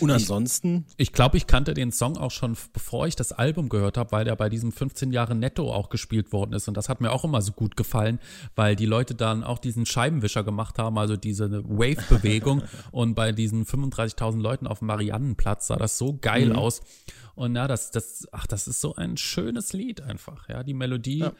Und 0.00 0.10
ansonsten, 0.10 0.86
Ich 0.96 1.12
glaube, 1.12 1.36
ich 1.36 1.46
kannte 1.46 1.74
den 1.74 1.92
Song 1.92 2.16
auch 2.16 2.30
schon, 2.30 2.56
bevor 2.72 3.06
ich 3.06 3.16
das 3.16 3.32
Album 3.32 3.68
gehört 3.68 3.96
habe, 3.96 4.12
weil 4.12 4.24
der 4.24 4.36
bei 4.36 4.48
diesem 4.48 4.72
15 4.72 5.12
Jahre 5.12 5.34
Netto 5.34 5.72
auch 5.72 5.88
gespielt 5.90 6.32
worden 6.32 6.52
ist. 6.54 6.68
Und 6.68 6.76
das 6.76 6.88
hat 6.88 7.00
mir 7.00 7.12
auch 7.12 7.24
immer 7.24 7.42
so 7.42 7.52
gut 7.52 7.76
gefallen, 7.76 8.18
weil 8.54 8.76
die 8.76 8.86
Leute 8.86 9.14
dann 9.14 9.44
auch 9.44 9.58
diesen 9.58 9.86
Scheibenwischer 9.86 10.44
gemacht 10.44 10.78
haben, 10.78 10.98
also 10.98 11.16
diese 11.16 11.62
Wave-Bewegung. 11.64 12.62
und 12.92 13.14
bei 13.14 13.32
diesen 13.32 13.64
35.000 13.66 14.40
Leuten 14.40 14.66
auf 14.66 14.80
dem 14.80 14.86
Mariannenplatz 14.88 15.66
sah 15.66 15.76
das 15.76 15.98
so 15.98 16.18
geil 16.20 16.50
Mhm. 16.50 16.56
aus. 16.56 16.80
Und 17.34 17.56
ja, 17.56 17.66
das, 17.66 17.90
das, 17.90 18.26
ach, 18.32 18.46
das 18.46 18.68
ist 18.68 18.80
so 18.80 18.94
ein 18.96 19.16
schönes 19.16 19.72
Lied 19.72 20.00
einfach. 20.02 20.48
Ja, 20.48 20.62
die 20.62 20.74
Melodie 20.74 21.20
Ja. 21.20 21.32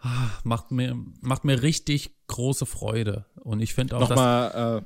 ah, 0.00 0.28
macht 0.44 0.70
mir, 0.70 0.94
macht 1.20 1.44
mir 1.44 1.62
richtig 1.62 2.10
große 2.26 2.66
Freude. 2.66 3.24
Und 3.40 3.60
ich 3.60 3.72
finde 3.74 3.96
auch, 3.96 4.00
dass 4.00 4.10
nochmal, 4.10 4.78
äh, 4.78 4.82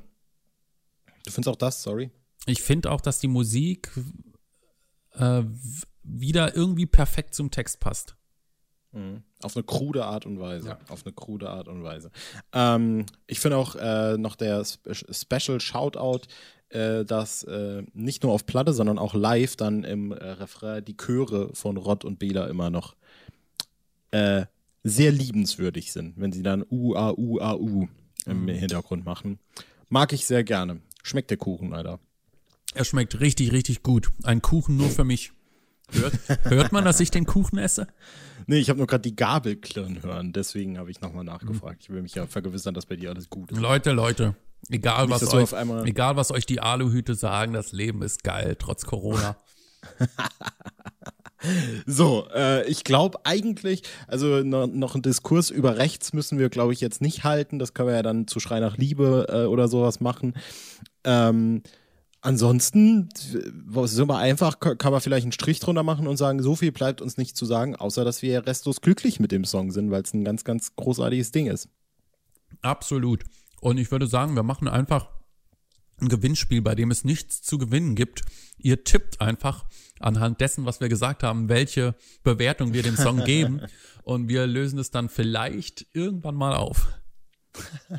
du 1.25 1.31
findest 1.31 1.49
auch 1.49 1.55
das, 1.57 1.83
sorry? 1.83 2.11
Ich 2.47 2.61
finde 2.61 2.91
auch, 2.91 3.01
dass 3.01 3.19
die 3.19 3.27
Musik 3.27 3.91
äh, 5.13 5.43
wieder 6.03 6.55
irgendwie 6.55 6.85
perfekt 6.85 7.35
zum 7.35 7.51
Text 7.51 7.79
passt. 7.79 8.15
Mhm. 8.93 9.23
Auf 9.41 9.55
eine 9.55 9.63
krude 9.63 10.05
Art 10.05 10.25
und 10.25 10.39
Weise. 10.39 10.77
Auf 10.87 11.05
eine 11.05 11.13
krude 11.13 11.49
Art 11.49 11.67
und 11.67 11.83
Weise. 11.83 12.09
Ähm, 12.53 13.05
ich 13.27 13.39
finde 13.39 13.57
auch 13.57 13.75
äh, 13.75 14.17
noch 14.17 14.35
der 14.35 14.65
Spe 14.65 14.95
Special 14.95 15.59
Shoutout, 15.59 16.27
äh, 16.69 17.05
dass 17.05 17.43
äh, 17.43 17.83
nicht 17.93 18.23
nur 18.23 18.31
auf 18.31 18.45
Platte, 18.45 18.73
sondern 18.73 18.97
auch 18.97 19.13
live 19.13 19.55
dann 19.55 19.83
im 19.83 20.11
äh, 20.11 20.15
Refrain 20.31 20.83
die 20.83 20.97
Chöre 20.97 21.53
von 21.53 21.77
Rott 21.77 22.05
und 22.05 22.17
Bela 22.17 22.47
immer 22.47 22.69
noch 22.69 22.95
äh, 24.11 24.45
sehr 24.83 25.11
liebenswürdig 25.11 25.91
sind, 25.91 26.13
wenn 26.17 26.31
sie 26.31 26.43
dann 26.43 26.65
U, 26.69 26.95
A, 26.95 27.11
U, 27.11 27.39
A, 27.39 27.55
U 27.55 27.87
im 28.25 28.47
Hintergrund 28.47 29.05
machen. 29.05 29.39
Mag 29.89 30.13
ich 30.13 30.25
sehr 30.25 30.43
gerne. 30.43 30.81
Schmeckt 31.03 31.29
der 31.29 31.37
Kuchen, 31.37 31.73
Alter. 31.73 31.99
Er 32.77 32.85
schmeckt 32.85 33.19
richtig, 33.19 33.51
richtig 33.51 33.81
gut. 33.81 34.11
Ein 34.23 34.41
Kuchen 34.41 34.77
nur 34.77 34.89
für 34.89 35.03
mich. 35.03 35.31
Hört, 35.91 36.13
hört 36.43 36.71
man, 36.71 36.85
dass 36.85 36.99
ich 36.99 37.09
den 37.09 37.25
Kuchen 37.25 37.57
esse? 37.57 37.87
Nee, 38.45 38.59
ich 38.59 38.69
habe 38.69 38.77
nur 38.77 38.87
gerade 38.87 39.01
die 39.01 39.15
Gabel 39.15 39.55
klirren 39.55 40.03
hören, 40.03 40.31
deswegen 40.31 40.77
habe 40.77 40.91
ich 40.91 41.01
nochmal 41.01 41.23
nachgefragt. 41.23 41.81
Ich 41.81 41.89
will 41.89 42.01
mich 42.01 42.13
ja 42.13 42.27
vergewissern, 42.27 42.73
dass 42.73 42.85
bei 42.85 42.95
dir 42.95 43.09
alles 43.09 43.29
gut 43.29 43.51
ist. 43.51 43.59
Leute, 43.59 43.93
Leute, 43.93 44.35
egal 44.69 45.07
Nicht, 45.07 45.21
was, 45.21 45.33
euch, 45.33 45.53
egal 45.85 46.17
was 46.17 46.31
euch 46.31 46.45
die 46.45 46.59
Aluhüte 46.59 47.15
sagen, 47.15 47.53
das 47.53 47.71
Leben 47.71 48.03
ist 48.03 48.23
geil, 48.23 48.55
trotz 48.59 48.85
Corona. 48.85 49.37
So, 51.85 52.27
äh, 52.33 52.67
ich 52.67 52.83
glaube 52.83 53.19
eigentlich, 53.23 53.83
also 54.07 54.43
no, 54.43 54.65
noch 54.65 54.95
einen 54.95 55.03
Diskurs 55.03 55.51
über 55.51 55.77
rechts 55.77 56.11
müssen 56.11 56.39
wir, 56.39 56.49
glaube 56.49 56.73
ich, 56.73 56.81
jetzt 56.81 56.99
nicht 56.99 57.23
halten. 57.23 57.59
Das 57.59 57.75
können 57.75 57.89
wir 57.89 57.95
ja 57.95 58.01
dann 58.01 58.27
zu 58.27 58.39
Schrei 58.39 58.59
nach 58.59 58.75
Liebe 58.77 59.27
äh, 59.29 59.45
oder 59.45 59.67
sowas 59.67 59.99
machen. 59.99 60.33
Ähm, 61.03 61.61
ansonsten, 62.21 63.09
äh, 63.33 63.87
super 63.87 64.17
einfach, 64.17 64.59
kann 64.59 64.91
man 64.91 65.01
vielleicht 65.01 65.25
einen 65.25 65.31
Strich 65.31 65.59
drunter 65.59 65.83
machen 65.83 66.07
und 66.07 66.17
sagen, 66.17 66.41
so 66.41 66.55
viel 66.55 66.71
bleibt 66.71 67.01
uns 67.01 67.17
nicht 67.17 67.35
zu 67.35 67.45
sagen, 67.45 67.75
außer 67.75 68.03
dass 68.05 68.21
wir 68.21 68.45
restlos 68.45 68.81
glücklich 68.81 69.19
mit 69.19 69.31
dem 69.31 69.45
Song 69.45 69.71
sind, 69.71 69.91
weil 69.91 70.03
es 70.03 70.13
ein 70.13 70.23
ganz, 70.23 70.43
ganz 70.43 70.75
großartiges 70.75 71.31
Ding 71.31 71.47
ist. 71.47 71.69
Absolut. 72.61 73.23
Und 73.61 73.77
ich 73.77 73.91
würde 73.91 74.07
sagen, 74.07 74.35
wir 74.35 74.43
machen 74.43 74.67
einfach 74.67 75.09
ein 75.99 76.09
Gewinnspiel, 76.09 76.61
bei 76.61 76.75
dem 76.75 76.91
es 76.91 77.03
nichts 77.03 77.41
zu 77.41 77.57
gewinnen 77.57 77.95
gibt. 77.95 78.21
Ihr 78.57 78.83
tippt 78.83 79.19
einfach 79.19 79.65
anhand 79.99 80.41
dessen, 80.41 80.65
was 80.65 80.79
wir 80.79 80.89
gesagt 80.89 81.23
haben, 81.23 81.49
welche 81.49 81.95
Bewertung 82.23 82.73
wir 82.73 82.83
dem 82.83 82.95
Song 82.95 83.23
geben. 83.23 83.61
Und 84.03 84.29
wir 84.29 84.47
lösen 84.47 84.79
es 84.79 84.91
dann 84.91 85.09
vielleicht 85.09 85.87
irgendwann 85.93 86.35
mal 86.35 86.55
auf. 86.55 86.87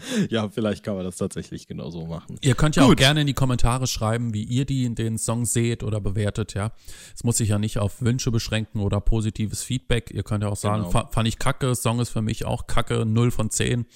Ja, 0.30 0.48
vielleicht 0.48 0.82
kann 0.82 0.94
man 0.96 1.04
das 1.04 1.16
tatsächlich 1.16 1.66
genauso 1.66 2.06
machen. 2.06 2.36
Ihr 2.40 2.54
könnt 2.54 2.76
ja 2.76 2.84
Gut. 2.84 2.92
auch 2.92 2.96
gerne 2.96 3.20
in 3.22 3.26
die 3.26 3.34
Kommentare 3.34 3.86
schreiben, 3.86 4.34
wie 4.34 4.42
ihr 4.44 4.64
die 4.64 4.84
in 4.84 4.94
den 4.94 5.18
Song 5.18 5.44
seht 5.44 5.82
oder 5.82 6.00
bewertet, 6.00 6.54
ja. 6.54 6.72
Es 7.14 7.24
muss 7.24 7.36
sich 7.38 7.48
ja 7.50 7.58
nicht 7.58 7.78
auf 7.78 8.02
Wünsche 8.02 8.30
beschränken 8.30 8.80
oder 8.80 9.00
positives 9.00 9.62
Feedback. 9.62 10.10
Ihr 10.10 10.22
könnt 10.22 10.42
ja 10.42 10.48
auch 10.50 10.56
sagen, 10.56 10.82
Genau. 10.82 10.90
fa- 10.90 11.08
fand 11.12 11.28
ich 11.28 11.38
kacke, 11.38 11.74
Song 11.74 12.00
ist 12.00 12.10
für 12.10 12.22
mich 12.22 12.44
auch 12.44 12.66
kacke, 12.66 13.04
0 13.06 13.30
von 13.30 13.50
10. 13.50 13.86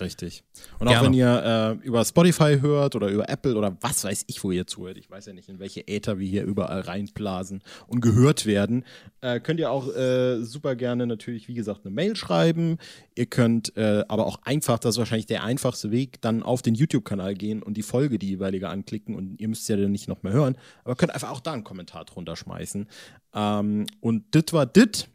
Richtig. 0.00 0.44
Und 0.78 0.88
auch 0.88 0.92
Gerne. 0.92 1.06
wenn 1.06 1.14
ihr 1.14 1.78
äh, 1.82 1.86
über 1.86 2.04
Spotify 2.04 2.58
hört 2.60 2.94
oder 2.94 3.08
über 3.08 3.28
Apple 3.28 3.56
oder 3.56 3.76
was 3.80 4.04
weiß 4.04 4.24
ich, 4.26 4.42
wo 4.44 4.50
ihr 4.50 4.66
zuhört, 4.66 4.96
ich 4.98 5.10
weiß 5.10 5.26
ja 5.26 5.32
nicht, 5.32 5.48
in 5.48 5.58
welche 5.58 5.86
Äther 5.88 6.18
wir 6.18 6.26
hier 6.26 6.44
überall 6.44 6.80
reinblasen 6.80 7.62
und 7.86 8.00
gehört 8.00 8.46
werden, 8.46 8.84
äh, 9.20 9.40
könnt 9.40 9.60
ihr 9.60 9.70
auch 9.70 9.94
äh, 9.94 10.42
super 10.42 10.76
gerne 10.76 11.06
natürlich, 11.06 11.48
wie 11.48 11.54
gesagt, 11.54 11.84
eine 11.84 11.94
Mail 11.94 12.16
schreiben. 12.16 12.78
Ihr 13.14 13.26
könnt 13.26 13.76
äh, 13.76 14.04
aber 14.08 14.26
auch 14.26 14.40
einfach, 14.44 14.78
das 14.78 14.96
ist 14.96 14.98
wahrscheinlich 14.98 15.26
der 15.26 15.44
einfachste 15.44 15.90
Weg, 15.90 16.20
dann 16.20 16.42
auf 16.42 16.62
den 16.62 16.74
YouTube-Kanal 16.74 17.34
gehen 17.34 17.62
und 17.62 17.76
die 17.76 17.82
Folge, 17.82 18.18
die 18.18 18.28
jeweilige 18.28 18.68
anklicken 18.68 19.14
und 19.14 19.40
ihr 19.40 19.48
müsst 19.48 19.68
ja 19.68 19.76
dann 19.76 19.92
nicht 19.92 20.08
noch 20.08 20.22
mehr 20.22 20.32
hören, 20.32 20.56
aber 20.84 20.96
könnt 20.96 21.14
einfach 21.14 21.30
auch 21.30 21.40
da 21.40 21.52
einen 21.52 21.64
Kommentar 21.64 22.04
drunter 22.04 22.36
schmeißen. 22.36 22.86
Ähm, 23.34 23.86
und 24.00 24.34
dit 24.34 24.52
war 24.52 24.66
dit. 24.66 25.08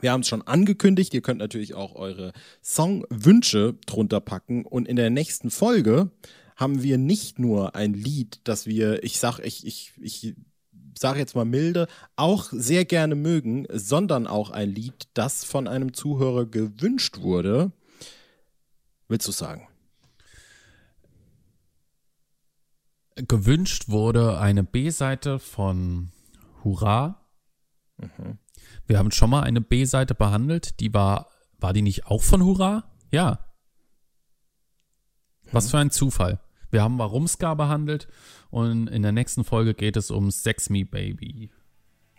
Wir 0.00 0.12
haben 0.12 0.20
es 0.20 0.28
schon 0.28 0.42
angekündigt. 0.42 1.14
Ihr 1.14 1.22
könnt 1.22 1.38
natürlich 1.38 1.74
auch 1.74 1.94
eure 1.94 2.32
Songwünsche 2.62 3.74
drunter 3.86 4.20
packen. 4.20 4.64
Und 4.64 4.88
in 4.88 4.96
der 4.96 5.10
nächsten 5.10 5.50
Folge 5.50 6.10
haben 6.56 6.82
wir 6.82 6.98
nicht 6.98 7.38
nur 7.38 7.74
ein 7.74 7.94
Lied, 7.94 8.40
das 8.44 8.66
wir, 8.66 9.02
ich 9.04 9.18
sag, 9.18 9.38
ich, 9.40 9.66
ich, 9.66 9.92
ich 10.00 10.34
sage 10.98 11.18
jetzt 11.18 11.34
mal 11.34 11.44
milde, 11.44 11.86
auch 12.16 12.48
sehr 12.50 12.84
gerne 12.84 13.14
mögen, 13.14 13.66
sondern 13.70 14.26
auch 14.26 14.50
ein 14.50 14.70
Lied, 14.70 15.08
das 15.14 15.44
von 15.44 15.68
einem 15.68 15.92
Zuhörer 15.92 16.46
gewünscht 16.46 17.20
wurde. 17.20 17.72
Willst 19.08 19.28
du 19.28 19.32
sagen? 19.32 19.68
Gewünscht 23.16 23.88
wurde 23.88 24.38
eine 24.38 24.64
B-Seite 24.64 25.38
von 25.38 26.10
Hurra. 26.64 27.22
Wir 28.86 28.98
haben 28.98 29.10
schon 29.10 29.30
mal 29.30 29.42
eine 29.42 29.60
B-Seite 29.60 30.14
behandelt, 30.14 30.80
die 30.80 30.94
war, 30.94 31.30
war 31.58 31.72
die 31.72 31.82
nicht 31.82 32.06
auch 32.06 32.22
von 32.22 32.44
Hurra? 32.44 32.84
Ja. 33.10 33.40
Was 35.52 35.70
für 35.70 35.78
ein 35.78 35.90
Zufall. 35.90 36.40
Wir 36.70 36.82
haben 36.82 36.98
Warumska 36.98 37.54
behandelt 37.54 38.08
und 38.50 38.88
in 38.88 39.02
der 39.02 39.12
nächsten 39.12 39.44
Folge 39.44 39.74
geht 39.74 39.96
es 39.96 40.10
um 40.10 40.30
Sex 40.30 40.70
Me 40.70 40.84
Baby. 40.84 41.50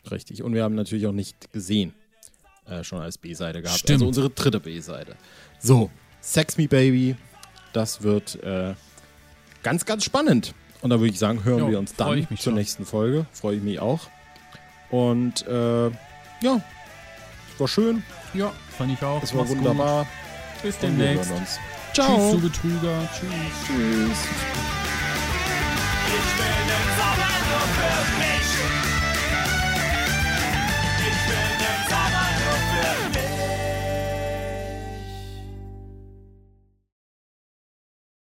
Richtig. 0.10 0.44
Und 0.44 0.54
wir 0.54 0.64
haben 0.64 0.76
natürlich 0.76 1.06
auch 1.08 1.14
nicht 1.14 1.52
gesehen. 1.52 1.94
Äh, 2.66 2.84
schon 2.84 3.00
als 3.02 3.18
B-Seite 3.18 3.62
gehabt. 3.62 3.80
Stimmt. 3.80 3.98
Also 4.02 4.08
unsere 4.08 4.30
dritte 4.30 4.60
B-Seite. 4.60 5.16
So, 5.60 5.90
Sex 6.22 6.58
Me 6.58 6.68
Baby. 6.68 7.16
Das 7.74 8.02
wird 8.02 8.42
äh, 8.44 8.74
ganz, 9.64 9.86
ganz 9.86 10.04
spannend. 10.04 10.54
Und 10.82 10.90
da 10.90 11.00
würde 11.00 11.12
ich 11.12 11.20
sagen, 11.20 11.44
hören 11.44 11.60
Jo, 11.60 11.70
wir 11.70 11.80
uns 11.80 11.96
dann 11.96 12.28
zur 12.28 12.38
schon. 12.38 12.54
nächsten 12.56 12.86
Folge. 12.86 13.26
Freue 13.32 13.58
ich 13.58 13.64
mich 13.64 13.80
auch. 13.80 14.10
Und 14.90 15.46
äh, 15.48 15.92
ja, 16.42 16.60
es 17.54 17.60
war 17.60 17.68
schön. 17.68 18.04
Ja, 18.34 18.52
fand 18.78 18.94
ich 18.94 19.04
auch. 19.04 19.22
Es 19.24 19.34
war 19.34 19.42
Mach's 19.42 19.50
gut. 19.50 19.60
wunderbar. 19.60 20.06
Bis 20.62 20.78
demnächst. 20.80 21.32
uns. 21.32 21.60
Tschüss, 21.94 22.06
Ciao. 22.06 22.32
du 22.34 22.42
Betrüger. 22.42 23.10
Tschüss. 23.14 23.30
Tschüss. 23.66 24.77